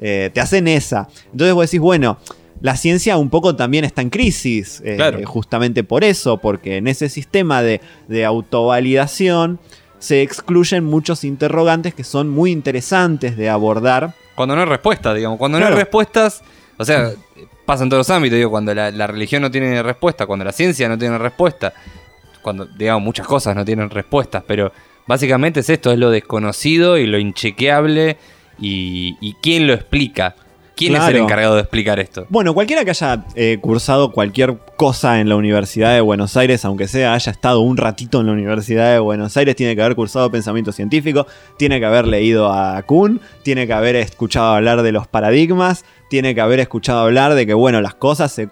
Eh, 0.00 0.30
te 0.32 0.40
hacen 0.40 0.66
esa. 0.68 1.08
Entonces 1.32 1.54
vos 1.54 1.66
decís, 1.66 1.80
bueno, 1.80 2.18
la 2.62 2.76
ciencia 2.76 3.16
un 3.18 3.28
poco 3.30 3.56
también 3.56 3.84
está 3.84 4.00
en 4.02 4.08
crisis, 4.10 4.82
eh, 4.84 4.96
Claro. 4.96 5.18
justamente 5.26 5.84
por 5.84 6.04
eso, 6.04 6.38
porque 6.38 6.78
en 6.78 6.88
ese 6.88 7.08
sistema 7.10 7.62
de, 7.62 7.80
de 8.08 8.24
autovalidación 8.24 9.58
se 9.98 10.22
excluyen 10.22 10.84
muchos 10.84 11.24
interrogantes 11.24 11.94
que 11.94 12.04
son 12.04 12.28
muy 12.30 12.50
interesantes 12.52 13.36
de 13.36 13.50
abordar. 13.50 14.14
Cuando 14.34 14.54
no 14.54 14.62
hay 14.62 14.66
respuesta, 14.68 15.12
digamos. 15.12 15.38
Cuando 15.38 15.60
no 15.60 15.66
hay 15.66 15.74
respuestas, 15.74 16.42
o 16.78 16.84
sea, 16.86 17.10
pasa 17.66 17.82
en 17.84 17.90
todos 17.90 18.08
los 18.08 18.16
ámbitos, 18.16 18.38
digo, 18.38 18.50
cuando 18.50 18.72
la, 18.74 18.90
la 18.90 19.06
religión 19.06 19.42
no 19.42 19.50
tiene 19.50 19.82
respuesta, 19.82 20.24
cuando 20.26 20.46
la 20.46 20.52
ciencia 20.52 20.88
no 20.88 20.96
tiene 20.96 21.18
respuesta, 21.18 21.74
cuando, 22.42 22.66
digamos, 22.66 23.02
muchas 23.02 23.26
cosas 23.26 23.54
no 23.56 23.64
tienen 23.64 23.90
respuestas, 23.90 24.42
pero 24.46 24.72
básicamente 25.06 25.60
es 25.60 25.70
esto, 25.70 25.92
es 25.92 25.98
lo 25.98 26.10
desconocido 26.10 26.98
y 26.98 27.06
lo 27.06 27.18
inchequeable 27.18 28.16
y, 28.60 29.16
y 29.20 29.34
quién 29.42 29.66
lo 29.66 29.74
explica. 29.74 30.34
¿Quién 30.80 30.96
es 30.96 31.08
el 31.08 31.16
encargado 31.16 31.56
de 31.56 31.60
explicar 31.60 32.00
esto? 32.00 32.26
Bueno, 32.30 32.54
cualquiera 32.54 32.86
que 32.86 32.90
haya 32.90 33.26
eh, 33.34 33.58
cursado 33.60 34.12
cualquier 34.12 34.56
cosa 34.78 35.20
en 35.20 35.28
la 35.28 35.36
Universidad 35.36 35.92
de 35.92 36.00
Buenos 36.00 36.38
Aires, 36.38 36.64
aunque 36.64 36.88
sea 36.88 37.12
haya 37.12 37.32
estado 37.32 37.60
un 37.60 37.76
ratito 37.76 38.20
en 38.20 38.26
la 38.28 38.32
Universidad 38.32 38.94
de 38.94 38.98
Buenos 38.98 39.36
Aires, 39.36 39.56
tiene 39.56 39.76
que 39.76 39.82
haber 39.82 39.94
cursado 39.94 40.30
pensamiento 40.30 40.72
científico, 40.72 41.26
tiene 41.58 41.80
que 41.80 41.84
haber 41.84 42.06
leído 42.06 42.50
a 42.50 42.80
Kuhn, 42.84 43.20
tiene 43.42 43.66
que 43.66 43.74
haber 43.74 43.94
escuchado 43.96 44.54
hablar 44.54 44.80
de 44.80 44.92
los 44.92 45.06
paradigmas, 45.06 45.84
tiene 46.10 46.34
que 46.34 46.42
haber 46.42 46.60
escuchado 46.60 47.00
hablar 47.00 47.34
de 47.34 47.46
que, 47.46 47.54
bueno, 47.54 47.80
las 47.80 47.94
cosas 47.94 48.30
se, 48.32 48.48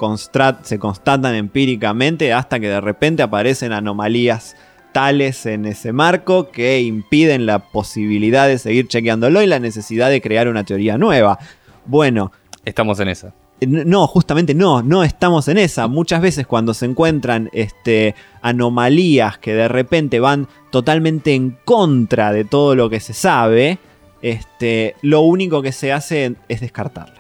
se 0.63 0.79
constatan 0.79 1.35
empíricamente 1.35 2.33
hasta 2.33 2.59
que 2.59 2.69
de 2.69 2.81
repente 2.81 3.23
aparecen 3.23 3.73
anomalías 3.73 4.57
tales 4.93 5.45
en 5.45 5.67
ese 5.67 5.93
marco 5.93 6.51
que 6.51 6.81
impiden 6.81 7.45
la 7.45 7.59
posibilidad 7.59 8.49
de 8.49 8.59
seguir 8.59 8.89
chequeándolo 8.89 9.43
y 9.43 9.47
la 9.47 9.59
necesidad 9.59 10.09
de 10.09 10.23
crear 10.23 10.49
una 10.49 10.65
teoría 10.65 10.97
nueva. 10.97 11.39
Bueno, 11.85 12.33
Estamos 12.69 13.01
en 13.01 13.09
esa. 13.09 13.33
No, 13.67 14.07
justamente 14.07 14.55
no, 14.55 14.83
no 14.83 15.03
estamos 15.03 15.49
en 15.49 15.57
esa. 15.59 15.89
Muchas 15.89 16.21
veces 16.21 16.47
cuando 16.47 16.75
se 16.75 16.85
encuentran 16.85 17.49
este, 17.53 18.15
anomalías 18.43 19.39
que 19.39 19.55
de 19.55 19.69
repente 19.69 20.21
van 20.21 20.47
totalmente 20.71 21.35
en 21.35 21.57
contra 21.65 22.31
de 22.33 22.45
todo 22.45 22.75
lo 22.75 22.91
que 22.91 23.01
se 23.01 23.15
sabe, 23.15 23.79
este, 24.21 24.95
lo 25.01 25.23
único 25.23 25.63
que 25.63 25.73
se 25.73 25.93
hace 25.93 26.37
es 26.49 26.61
descartarla. 26.61 27.18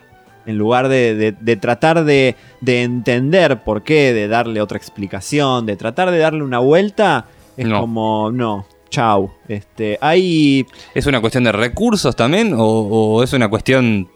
En 0.48 0.56
lugar 0.56 0.88
de, 0.88 1.14
de- 1.14 1.32
de 1.32 1.56
tratar 1.56 2.04
de, 2.04 2.34
de 2.62 2.82
entender 2.82 3.62
por 3.64 3.82
qué, 3.82 4.14
de 4.14 4.28
darle 4.28 4.62
otra 4.62 4.78
explicación, 4.78 5.66
de 5.66 5.76
tratar 5.76 6.10
de 6.10 6.16
darle 6.18 6.42
una 6.42 6.58
vuelta, 6.58 7.26
es 7.56 7.66
No. 7.66 7.80
como, 7.82 8.30
no, 8.32 8.66
chau. 8.88 9.30
Este, 9.46 9.98
hay 10.00 10.66
¿Es 10.94 11.04
una 11.06 11.20
cuestión 11.20 11.44
de 11.44 11.52
recursos 11.52 12.16
también 12.16 12.54
o, 12.54 12.62
o 12.64 13.22
es 13.22 13.32
una 13.34 13.48
cuestión 13.50 14.08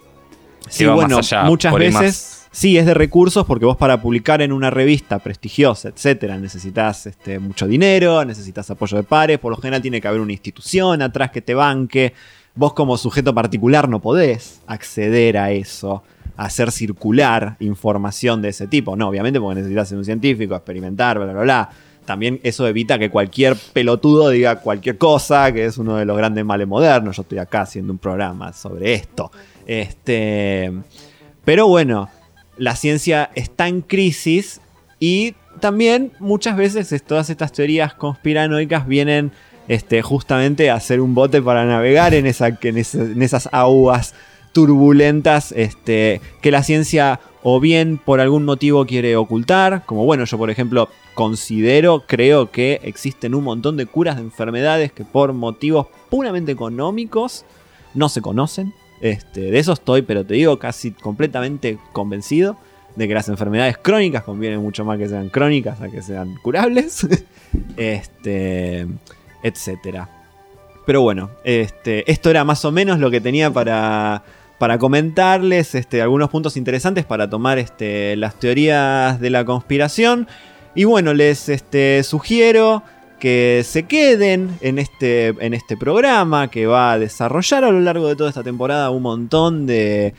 Sí, 0.71 0.85
que 0.85 0.87
va 0.89 0.95
bueno, 0.95 1.17
más 1.17 1.33
allá? 1.33 1.45
muchas 1.45 1.75
veces 1.75 1.93
más- 1.93 2.49
sí 2.51 2.79
es 2.79 2.87
de 2.87 2.95
recursos 2.95 3.45
porque 3.45 3.67
vos 3.67 3.77
para 3.77 4.01
publicar 4.01 4.41
en 4.41 4.53
una 4.53 4.71
revista 4.71 5.19
prestigiosa, 5.19 5.89
etcétera, 5.91 6.39
necesitas 6.39 7.05
este, 7.07 7.39
mucho 7.41 7.67
dinero, 7.67 8.25
necesitas 8.25 8.71
apoyo 8.71 8.97
de 8.97 9.03
pares, 9.03 9.39
por 9.39 9.51
lo 9.51 9.57
general 9.59 9.83
tiene 9.83 10.01
que 10.01 10.09
haber 10.09 10.21
una 10.23 10.33
institución 10.33 11.03
atrás 11.03 11.31
que 11.31 11.43
te 11.43 11.53
banque. 11.55 12.15
vos 12.55 12.73
como 12.75 12.97
sujeto 12.97 13.35
particular 13.35 13.89
no 13.89 14.01
podés 14.01 14.61
acceder 14.67 15.37
a 15.39 15.51
eso, 15.53 16.03
hacer 16.37 16.71
circular 16.71 17.57
información 17.61 18.43
de 18.43 18.51
ese 18.51 18.67
tipo. 18.67 18.97
No, 18.97 19.09
obviamente 19.09 19.41
porque 19.41 19.57
necesitas 19.57 19.89
ser 19.89 19.99
un 19.99 20.05
científico, 20.05 20.55
experimentar, 20.55 21.19
bla, 21.19 21.33
bla, 21.33 21.43
bla. 21.43 21.71
También 22.05 22.41
eso 22.43 22.67
evita 22.67 22.99
que 22.99 23.11
cualquier 23.11 23.57
pelotudo 23.73 24.31
diga 24.31 24.57
cualquier 24.57 24.99
cosa, 24.99 25.53
que 25.53 25.65
es 25.67 25.79
uno 25.79 25.97
de 25.97 26.05
los 26.05 26.17
grandes 26.17 26.45
males 26.45 26.67
modernos. 26.67 27.17
Yo 27.17 27.23
estoy 27.23 27.39
acá 27.39 27.63
haciendo 27.63 27.93
un 27.93 27.99
programa 27.99 28.53
sobre 28.53 28.95
esto. 28.95 29.31
Este, 29.67 30.73
pero 31.45 31.69
bueno, 31.69 32.09
la 32.57 32.75
ciencia 32.75 33.31
está 33.35 33.69
en 33.69 33.83
crisis 33.83 34.61
y 34.99 35.35
también 35.61 36.13
muchas 36.19 36.57
veces 36.57 37.03
todas 37.05 37.31
estas 37.31 37.53
teorías 37.53 37.95
conspiranoicas 37.95 38.87
vienen 38.87 39.31
este, 39.69 40.03
justamente 40.03 40.71
a 40.71 40.75
hacer 40.75 41.01
un 41.01 41.15
bote 41.15 41.41
para 41.41 41.65
navegar 41.65 42.15
en, 42.15 42.27
esa, 42.27 42.49
en, 42.49 42.59
en 42.79 43.23
esas 43.23 43.49
aguas 43.53 44.15
turbulentas 44.53 45.53
este, 45.53 46.21
que 46.41 46.51
la 46.51 46.63
ciencia 46.63 47.21
o 47.43 47.59
bien 47.59 47.99
por 47.99 48.21
algún 48.21 48.45
motivo 48.45 48.87
quiere 48.87 49.17
ocultar, 49.17 49.85
como 49.85 50.05
bueno, 50.05 50.25
yo 50.25 50.39
por 50.39 50.51
ejemplo 50.51 50.89
considero, 51.15 52.05
creo 52.07 52.51
que 52.51 52.81
existen 52.85 53.35
un 53.35 53.45
montón 53.45 53.77
de 53.77 53.87
curas 53.87 54.17
de 54.17 54.23
enfermedades 54.23 54.93
que 54.93 55.05
por 55.05 55.33
motivos 55.33 55.89
puramente 56.09 56.53
económicos 56.53 57.45
no 57.95 58.09
se 58.09 58.23
conocen. 58.23 58.73
Este, 59.01 59.51
de 59.51 59.59
eso 59.59 59.73
estoy, 59.73 60.03
pero 60.03 60.25
te 60.25 60.35
digo, 60.35 60.59
casi 60.59 60.93
completamente 60.93 61.79
convencido 61.93 62.57
de 62.95 63.09
que 63.09 63.15
las 63.15 63.29
enfermedades 63.29 63.77
crónicas 63.79 64.23
conviene 64.23 64.59
mucho 64.59 64.85
más 64.85 64.99
que 64.99 65.09
sean 65.09 65.29
crónicas 65.29 65.81
a 65.81 65.89
que 65.89 66.03
sean 66.03 66.37
curables. 66.43 67.07
este, 67.77 68.87
etcétera. 69.43 70.09
Pero 70.87 71.03
bueno, 71.03 71.31
este, 71.45 72.11
esto 72.11 72.31
era 72.31 72.45
más 72.45 72.65
o 72.65 72.73
menos 72.73 72.99
lo 72.99 73.11
que 73.11 73.21
tenía 73.21 73.51
para, 73.51 74.23
para 74.63 74.79
comentarles, 74.79 75.75
este, 75.75 76.03
algunos 76.03 76.31
puntos 76.31 76.57
interesantes 76.57 77.05
para 77.05 77.29
tomar 77.29 77.59
este, 77.59 78.15
las 78.15 78.39
teorías 78.39 79.19
de 79.21 79.29
la 79.29 79.45
conspiración. 79.45 80.29
Y 80.77 80.85
bueno, 80.85 81.15
les 81.15 81.49
este, 81.49 82.05
sugiero 82.05 82.85
que 83.19 83.63
se 83.65 83.83
queden 83.89 84.57
en 84.61 84.79
este, 84.79 85.35
en 85.45 85.53
este 85.53 85.77
programa 85.77 86.47
que 86.47 86.69
va 86.69 86.93
a 86.93 86.99
desarrollar 87.01 87.65
a 87.65 87.73
lo 87.73 87.81
largo 87.81 88.07
de 88.07 88.15
toda 88.15 88.29
esta 88.29 88.45
temporada 88.45 88.91
un 88.91 89.03
montón 89.03 89.67
de, 89.67 90.15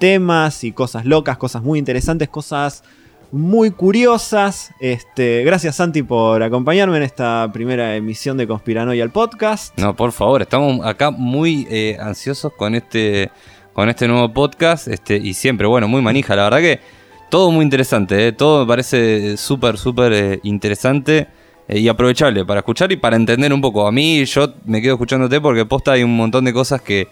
temas 0.00 0.64
y 0.64 0.72
cosas 0.72 1.04
locas, 1.04 1.38
cosas 1.38 1.62
muy 1.62 1.78
interesantes, 1.78 2.28
cosas 2.28 2.82
muy 3.30 3.70
curiosas. 3.70 4.72
Gracias 5.16 5.76
Santi 5.76 6.02
por 6.02 6.42
acompañarme 6.42 6.96
en 6.96 7.04
esta 7.04 7.48
primera 7.52 7.94
emisión 7.94 8.36
de 8.38 8.48
Conspiranoia 8.48 9.04
al 9.04 9.10
podcast. 9.10 9.78
No, 9.78 9.94
por 9.94 10.10
favor, 10.10 10.42
estamos 10.42 10.84
acá 10.84 11.12
muy 11.12 11.68
eh, 11.70 11.96
ansiosos 12.00 12.52
con 12.54 12.74
este, 12.74 13.30
con 13.74 13.90
este 13.90 14.08
nuevo 14.08 14.32
podcast 14.32 14.88
este, 14.88 15.16
y 15.16 15.34
siempre, 15.34 15.66
bueno, 15.66 15.86
muy 15.86 16.00
manija, 16.00 16.34
la 16.34 16.44
verdad 16.44 16.60
que 16.60 16.80
todo 17.28 17.50
muy 17.50 17.64
interesante, 17.64 18.28
eh, 18.28 18.32
todo 18.32 18.64
me 18.64 18.68
parece 18.68 19.36
súper, 19.36 19.76
súper 19.76 20.12
eh, 20.14 20.40
interesante 20.44 21.28
y 21.68 21.88
aprovechable 21.88 22.44
para 22.44 22.60
escuchar 22.60 22.92
y 22.92 22.96
para 22.96 23.16
entender 23.16 23.52
un 23.52 23.60
poco. 23.60 23.86
A 23.86 23.92
mí 23.92 24.24
yo 24.24 24.54
me 24.64 24.80
quedo 24.80 24.94
escuchándote 24.94 25.40
porque 25.40 25.64
posta 25.64 25.92
hay 25.92 26.02
un 26.02 26.16
montón 26.16 26.44
de 26.44 26.52
cosas 26.52 26.80
que, 26.80 27.08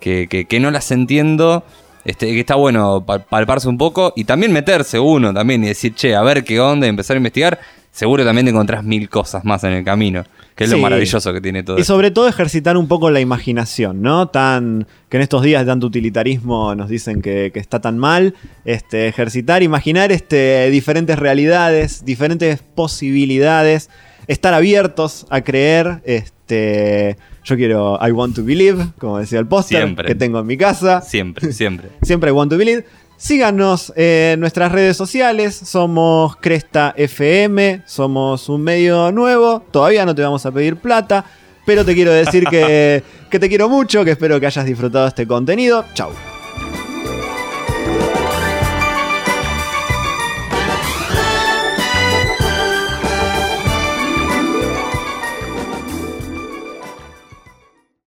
que, 0.00 0.28
que, 0.28 0.46
que 0.46 0.60
no 0.60 0.70
las 0.70 0.90
entiendo 0.90 1.64
este, 2.06 2.26
que 2.26 2.40
está 2.40 2.54
bueno 2.54 3.04
palparse 3.04 3.68
un 3.68 3.76
poco 3.76 4.12
y 4.14 4.22
también 4.22 4.52
meterse 4.52 5.00
uno 5.00 5.34
también 5.34 5.64
y 5.64 5.68
decir, 5.68 5.92
che, 5.94 6.14
a 6.14 6.22
ver 6.22 6.44
qué 6.44 6.60
onda 6.60 6.86
y 6.86 6.90
empezar 6.90 7.16
a 7.16 7.18
investigar. 7.18 7.58
Seguro 7.96 8.26
también 8.26 8.44
te 8.44 8.50
encontrás 8.50 8.84
mil 8.84 9.08
cosas 9.08 9.42
más 9.46 9.64
en 9.64 9.72
el 9.72 9.82
camino, 9.82 10.22
que 10.54 10.64
es 10.64 10.70
lo 10.70 10.76
maravilloso 10.76 11.32
que 11.32 11.40
tiene 11.40 11.62
todo. 11.62 11.78
Y 11.78 11.84
sobre 11.84 12.10
todo 12.10 12.28
ejercitar 12.28 12.76
un 12.76 12.88
poco 12.88 13.08
la 13.10 13.20
imaginación, 13.20 14.02
¿no? 14.02 14.28
Tan 14.28 14.86
que 15.08 15.16
en 15.16 15.22
estos 15.22 15.42
días 15.42 15.62
de 15.62 15.72
tanto 15.72 15.86
utilitarismo 15.86 16.74
nos 16.74 16.90
dicen 16.90 17.22
que, 17.22 17.50
está 17.54 17.80
tan 17.80 17.96
mal. 17.96 18.34
Este, 18.66 19.08
ejercitar, 19.08 19.62
imaginar 19.62 20.12
este, 20.12 20.68
diferentes 20.68 21.18
realidades, 21.18 22.04
diferentes 22.04 22.62
posibilidades, 22.74 23.88
estar 24.26 24.52
abiertos 24.52 25.26
a 25.30 25.40
creer, 25.40 26.02
este 26.04 27.16
yo 27.44 27.56
quiero 27.56 27.98
I 28.06 28.10
Want 28.10 28.36
to 28.36 28.44
Believe, 28.44 28.88
como 28.98 29.20
decía 29.20 29.38
el 29.38 29.46
póster 29.46 29.96
que 30.04 30.14
tengo 30.14 30.40
en 30.40 30.46
mi 30.46 30.58
casa. 30.58 31.00
Siempre, 31.00 31.50
siempre. 31.54 31.88
siempre 32.02 32.28
I 32.28 32.34
Want 32.34 32.52
to 32.52 32.58
Believe. 32.58 32.84
Síganos 33.16 33.92
en 33.96 34.40
nuestras 34.40 34.70
redes 34.72 34.96
sociales, 34.96 35.54
somos 35.54 36.36
Cresta 36.36 36.92
FM, 36.96 37.82
somos 37.86 38.48
un 38.50 38.62
medio 38.62 39.10
nuevo, 39.10 39.62
todavía 39.70 40.04
no 40.04 40.14
te 40.14 40.20
vamos 40.20 40.44
a 40.44 40.52
pedir 40.52 40.76
plata, 40.76 41.24
pero 41.64 41.84
te 41.84 41.94
quiero 41.94 42.12
decir 42.12 42.44
que, 42.44 43.02
que 43.30 43.38
te 43.38 43.48
quiero 43.48 43.70
mucho, 43.70 44.04
que 44.04 44.10
espero 44.10 44.38
que 44.38 44.46
hayas 44.46 44.66
disfrutado 44.66 45.06
este 45.06 45.26
contenido. 45.26 45.84
Chau. 45.94 46.10